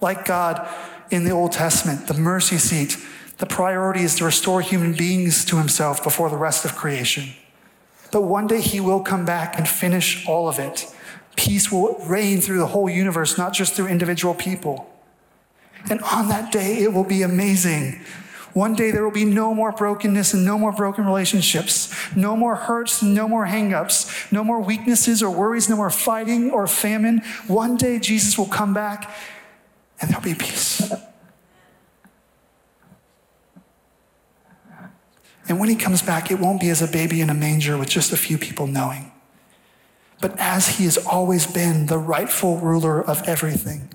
Like 0.00 0.24
God 0.24 0.66
in 1.10 1.24
the 1.24 1.30
Old 1.30 1.52
Testament, 1.52 2.08
the 2.08 2.14
mercy 2.14 2.58
seat, 2.58 2.96
the 3.38 3.46
priority 3.46 4.00
is 4.00 4.16
to 4.16 4.24
restore 4.24 4.60
human 4.60 4.94
beings 4.94 5.44
to 5.46 5.56
himself 5.56 6.02
before 6.02 6.30
the 6.30 6.36
rest 6.36 6.64
of 6.64 6.74
creation. 6.74 7.34
But 8.10 8.22
one 8.22 8.46
day 8.46 8.60
he 8.60 8.80
will 8.80 9.00
come 9.00 9.24
back 9.24 9.58
and 9.58 9.68
finish 9.68 10.26
all 10.26 10.48
of 10.48 10.58
it. 10.58 10.86
Peace 11.36 11.70
will 11.70 11.98
reign 12.06 12.40
through 12.40 12.58
the 12.58 12.66
whole 12.66 12.88
universe, 12.88 13.36
not 13.36 13.52
just 13.52 13.74
through 13.74 13.88
individual 13.88 14.34
people. 14.34 14.90
And 15.90 16.00
on 16.02 16.28
that 16.28 16.52
day, 16.52 16.78
it 16.78 16.92
will 16.92 17.04
be 17.04 17.22
amazing 17.22 18.00
one 18.54 18.74
day 18.74 18.92
there 18.92 19.02
will 19.02 19.10
be 19.10 19.24
no 19.24 19.52
more 19.52 19.72
brokenness 19.72 20.32
and 20.32 20.44
no 20.44 20.56
more 20.56 20.70
broken 20.70 21.04
relationships, 21.04 21.92
no 22.14 22.36
more 22.36 22.54
hurts, 22.54 23.02
no 23.02 23.26
more 23.26 23.46
hangups, 23.46 24.30
no 24.32 24.44
more 24.44 24.60
weaknesses 24.60 25.24
or 25.24 25.30
worries, 25.30 25.68
no 25.68 25.74
more 25.76 25.90
fighting 25.90 26.52
or 26.52 26.68
famine. 26.68 27.20
One 27.48 27.76
day 27.76 27.98
Jesus 27.98 28.38
will 28.38 28.46
come 28.46 28.72
back 28.72 29.12
and 30.00 30.08
there'll 30.08 30.22
be 30.22 30.36
peace. 30.36 30.92
And 35.48 35.58
when 35.58 35.68
he 35.68 35.74
comes 35.74 36.00
back, 36.00 36.30
it 36.30 36.38
won't 36.38 36.60
be 36.60 36.70
as 36.70 36.80
a 36.80 36.86
baby 36.86 37.20
in 37.20 37.30
a 37.30 37.34
manger 37.34 37.76
with 37.76 37.90
just 37.90 38.12
a 38.12 38.16
few 38.16 38.38
people 38.38 38.68
knowing, 38.68 39.10
but 40.24 40.38
as 40.38 40.78
he 40.78 40.84
has 40.84 40.96
always 40.96 41.46
been 41.46 41.84
the 41.84 41.98
rightful 41.98 42.56
ruler 42.56 42.98
of 42.98 43.22
everything. 43.28 43.90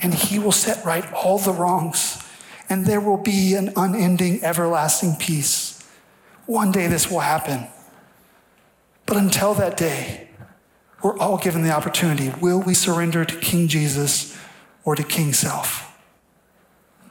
And 0.00 0.14
he 0.14 0.38
will 0.38 0.52
set 0.52 0.82
right 0.86 1.04
all 1.12 1.36
the 1.36 1.52
wrongs 1.52 2.24
and 2.70 2.86
there 2.86 2.98
will 2.98 3.18
be 3.18 3.54
an 3.54 3.70
unending, 3.76 4.42
everlasting 4.42 5.16
peace. 5.16 5.86
One 6.46 6.72
day 6.72 6.86
this 6.86 7.10
will 7.10 7.20
happen. 7.20 7.66
But 9.04 9.18
until 9.18 9.52
that 9.52 9.76
day, 9.76 10.30
we're 11.02 11.18
all 11.18 11.36
given 11.36 11.60
the 11.60 11.72
opportunity. 11.72 12.32
Will 12.40 12.62
we 12.62 12.72
surrender 12.72 13.26
to 13.26 13.36
King 13.36 13.68
Jesus 13.68 14.34
or 14.82 14.96
to 14.96 15.02
King 15.02 15.34
Self? 15.34 15.94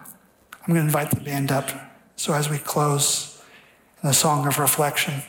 I'm 0.01 0.73
going 0.73 0.79
to 0.79 0.85
invite 0.85 1.11
the 1.11 1.21
band 1.21 1.51
up. 1.51 1.69
So 2.15 2.33
as 2.33 2.49
we 2.49 2.57
close 2.57 3.43
in 4.01 4.07
the 4.07 4.13
song 4.15 4.47
of 4.47 4.57
reflection, 4.57 5.21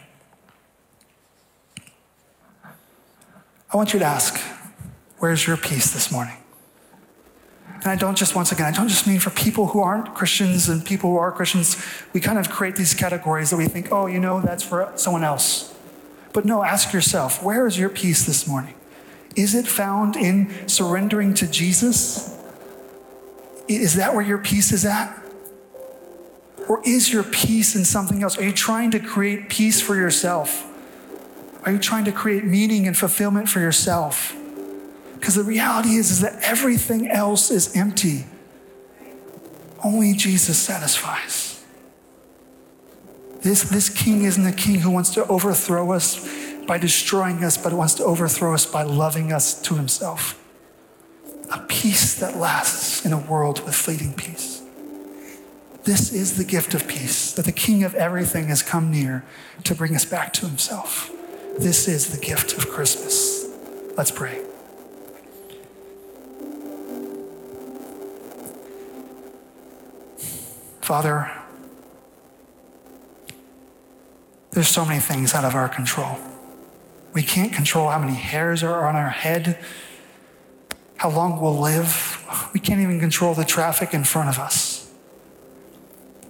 I 3.75 3.77
want 3.77 3.93
you 3.93 3.99
to 3.99 4.05
ask, 4.05 4.41
where's 5.19 5.49
your 5.49 5.57
peace 5.57 5.93
this 5.93 6.13
morning? 6.13 6.37
And 7.67 7.87
I 7.87 7.97
don't 7.97 8.17
just, 8.17 8.37
once 8.37 8.53
again, 8.53 8.67
I 8.67 8.71
don't 8.71 8.87
just 8.87 9.05
mean 9.05 9.19
for 9.19 9.31
people 9.31 9.67
who 9.67 9.81
aren't 9.81 10.15
Christians 10.15 10.69
and 10.69 10.87
people 10.87 11.11
who 11.11 11.17
are 11.17 11.33
Christians. 11.33 11.85
We 12.13 12.21
kind 12.21 12.39
of 12.39 12.49
create 12.49 12.77
these 12.77 12.95
categories 12.95 13.51
that 13.51 13.57
we 13.57 13.67
think, 13.67 13.91
oh, 13.91 14.07
you 14.07 14.21
know, 14.21 14.41
that's 14.41 14.63
for 14.63 14.93
someone 14.95 15.25
else. 15.25 15.75
But 16.33 16.45
no, 16.45 16.63
ask 16.63 16.93
yourself, 16.93 17.43
where 17.43 17.67
is 17.67 17.77
your 17.77 17.89
peace 17.89 18.25
this 18.25 18.47
morning? 18.47 18.75
Is 19.35 19.57
it 19.57 19.67
found 19.67 20.15
in 20.15 20.69
surrendering 20.69 21.35
to 21.35 21.49
Jesus? 21.49 22.39
Is 23.67 23.97
that 23.97 24.15
where 24.15 24.25
your 24.25 24.39
peace 24.39 24.71
is 24.71 24.85
at? 24.85 25.21
Or 26.69 26.81
is 26.87 27.13
your 27.13 27.25
peace 27.25 27.75
in 27.75 27.85
something 27.85 28.23
else? 28.23 28.39
Are 28.39 28.45
you 28.45 28.53
trying 28.53 28.93
to 28.93 29.01
create 29.01 29.49
peace 29.49 29.81
for 29.81 29.97
yourself? 29.97 30.71
Are 31.65 31.73
you 31.73 31.79
trying 31.79 32.05
to 32.05 32.13
create 32.13 32.45
meaning 32.45 32.87
and 32.87 32.97
fulfillment 32.97 33.49
for 33.49 33.61
yourself? 33.61 34.37
Because 35.15 35.35
the 35.35 35.43
reality 35.43 35.95
is, 35.95 36.11
is 36.11 36.21
that 36.21 36.43
everything 36.43 37.09
else 37.09 37.51
is 37.51 37.75
empty. 37.75 38.27
Only 39.83 40.13
Jesus 40.13 40.59
satisfies. 40.59 41.65
This, 43.41 43.63
this 43.63 43.89
king 43.89 44.25
isn't 44.25 44.47
a 44.47 44.53
king 44.53 44.81
who 44.81 44.91
wants 44.91 45.11
to 45.15 45.27
overthrow 45.27 45.93
us 45.93 46.29
by 46.67 46.79
destroying 46.79 47.43
us, 47.45 47.57
but 47.57 47.73
wants 47.73 47.95
to 47.95 48.05
overthrow 48.05 48.55
us 48.55 48.67
by 48.67 48.83
loving 48.83 49.33
us 49.33 49.61
to 49.63 49.75
himself. 49.75 50.41
A 51.53 51.59
peace 51.61 52.15
that 52.21 52.37
lasts 52.37 53.05
in 53.05 53.13
a 53.13 53.19
world 53.19 53.65
with 53.65 53.75
fleeting 53.75 54.15
peace. 54.15 54.63
This 55.85 56.13
is 56.13 56.39
the 56.39 56.45
gift 56.45 56.73
of 56.73 56.89
peace, 56.89 57.33
that 57.33 57.45
the 57.45 57.53
King 57.53 57.85
of 57.85 57.95
everything 57.95 58.49
has 58.49 58.63
come 58.63 58.91
near 58.91 59.25
to 59.65 59.75
bring 59.75 59.95
us 59.95 60.07
back 60.07 60.33
to 60.35 60.47
himself. 60.47 61.14
This 61.59 61.87
is 61.87 62.09
the 62.09 62.19
gift 62.19 62.57
of 62.59 62.69
Christmas. 62.69 63.47
Let's 63.97 64.11
pray. 64.11 64.43
Father, 70.81 71.31
there's 74.51 74.69
so 74.69 74.85
many 74.85 74.99
things 75.01 75.33
out 75.33 75.45
of 75.45 75.55
our 75.55 75.69
control. 75.69 76.19
We 77.13 77.23
can't 77.23 77.53
control 77.53 77.89
how 77.89 78.01
many 78.01 78.15
hairs 78.15 78.65
are 78.65 78.87
on 78.87 78.97
our 78.97 79.11
head, 79.11 79.59
how 80.97 81.11
long 81.11 81.41
we'll 81.41 81.59
live. 81.59 82.51
We 82.53 82.59
can't 82.59 82.81
even 82.81 82.99
control 82.99 83.33
the 83.35 83.45
traffic 83.45 83.95
in 83.95 84.03
front 84.03 84.29
of 84.29 84.41
us. 84.41 84.74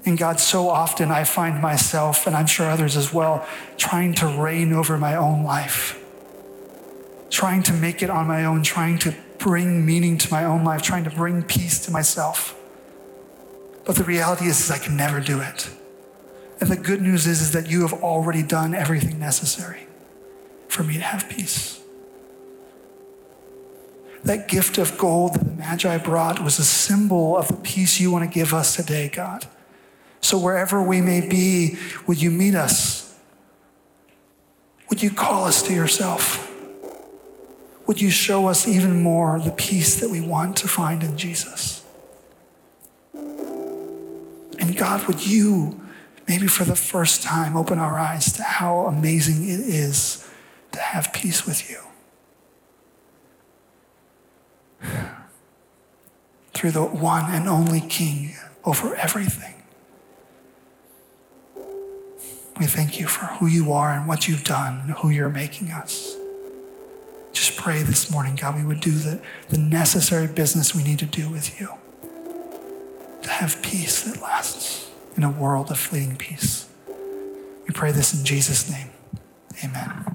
And 0.07 0.19
God, 0.19 0.39
so 0.39 0.69
often 0.69 1.11
I 1.11 1.25
find 1.25 1.63
myself, 1.63 2.27
and 2.27 2.37
I'm 2.37 2.47
sure 2.47 2.71
others 2.71 2.97
as 2.97 3.13
well, 3.13 3.47
trying 3.79 4.15
to 4.17 4.27
reign 4.27 4.73
over 4.73 4.99
my 4.99 5.17
own 5.17 5.45
life, 5.45 5.99
trying 7.31 7.63
to 7.65 7.73
make 7.73 8.03
it 8.03 8.11
on 8.11 8.27
my 8.27 8.45
own, 8.45 8.63
trying 8.63 8.99
to 9.01 9.15
bring 9.39 9.85
meaning 9.85 10.19
to 10.19 10.31
my 10.31 10.45
own 10.45 10.63
life, 10.63 10.83
trying 10.83 11.05
to 11.05 11.11
bring 11.11 11.43
peace 11.43 11.85
to 11.87 11.91
myself. 11.91 12.59
But 13.85 13.97
the 13.97 14.05
reality 14.05 14.47
is, 14.47 14.61
is 14.61 14.71
I 14.71 14.79
can 14.79 14.97
never 14.97 15.21
do 15.21 15.41
it. 15.41 15.71
And 16.61 16.71
the 16.71 16.77
good 16.77 17.01
news 17.01 17.27
is, 17.27 17.41
is 17.41 17.53
that 17.53 17.71
you 17.71 17.83
have 17.83 17.93
already 17.93 18.43
done 18.43 18.75
everything 18.75 19.19
necessary 19.19 19.87
for 20.69 20.83
me 20.83 20.95
to 20.95 21.01
have 21.01 21.29
peace. 21.29 21.81
That 24.23 24.49
gift 24.49 24.79
of 24.79 24.97
gold 24.97 25.35
that 25.35 25.45
the 25.45 25.53
Magi 25.53 25.99
brought 25.99 26.43
was 26.43 26.59
a 26.59 26.65
symbol 26.65 27.37
of 27.37 27.49
the 27.49 27.57
peace 27.57 28.01
you 28.01 28.11
want 28.11 28.31
to 28.31 28.33
give 28.33 28.55
us 28.55 28.77
today, 28.77 29.11
God. 29.11 29.47
So 30.25 30.39
wherever 30.39 30.83
we 30.83 31.03
may 31.03 31.21
be, 31.21 31.77
would 32.07 32.23
you 32.23 32.31
meet 32.31 32.55
us? 32.55 33.15
Would 34.89 35.03
you 35.03 35.11
call 35.11 35.45
us 35.45 35.63
to 35.65 35.75
yourself? 35.75 36.51
Would 37.87 38.01
you 38.01 38.09
show 38.09 38.47
us 38.47 38.67
even 38.67 39.03
more 39.03 39.39
the 39.39 39.51
peace 39.51 40.01
that 40.01 40.09
we 40.09 40.23
want 40.23 40.57
to 40.57 40.67
find 40.67 41.03
in 41.03 41.19
Jesus? 41.19 41.85
And 43.13 44.75
God, 44.75 45.07
would 45.09 45.27
you, 45.27 45.79
maybe 46.27 46.47
for 46.47 46.65
the 46.65 46.75
first 46.75 47.23
time, 47.23 47.55
open 47.55 47.79
our 47.79 47.99
eyes 47.99 48.33
to 48.33 48.43
how 48.43 48.87
amazing 48.87 49.45
it 49.45 49.61
is 49.61 50.27
to 50.73 50.81
have 50.81 51.13
peace 51.13 51.45
with 51.45 51.69
you? 51.69 51.81
Through 56.55 56.71
the 56.71 56.85
one 56.85 57.31
and 57.31 57.47
only 57.47 57.83
King 57.83 58.37
over 58.65 58.95
everything. 58.95 59.55
We 62.65 62.69
thank 62.69 62.99
you 62.99 63.07
for 63.07 63.27
who 63.27 63.47
you 63.47 63.75
are 63.75 63.93
and 63.93 64.09
what 64.09 64.27
you've 64.27 64.43
done 64.43 64.81
and 64.81 64.91
who 64.93 65.11
you're 65.11 65.29
making 65.29 65.71
us. 65.71 66.17
Just 67.35 67.59
pray 67.59 67.83
this 67.83 68.11
morning, 68.11 68.37
God, 68.37 68.57
we 68.57 68.65
would 68.65 68.81
do 68.81 68.93
the, 68.93 69.21
the 69.51 69.59
necessary 69.59 70.27
business 70.27 70.75
we 70.75 70.83
need 70.83 70.99
to 71.01 71.05
do 71.05 71.29
with 71.29 71.61
you 71.61 71.69
to 73.21 73.29
have 73.29 73.61
peace 73.61 74.05
that 74.05 74.23
lasts 74.23 74.91
in 75.15 75.25
a 75.25 75.31
world 75.31 75.71
of 75.71 75.79
fleeting 75.79 76.17
peace. 76.17 76.67
We 77.69 77.75
pray 77.75 77.93
this 77.93 78.19
in 78.19 78.25
Jesus' 78.25 78.71
name. 78.71 78.89
Amen. 79.63 80.14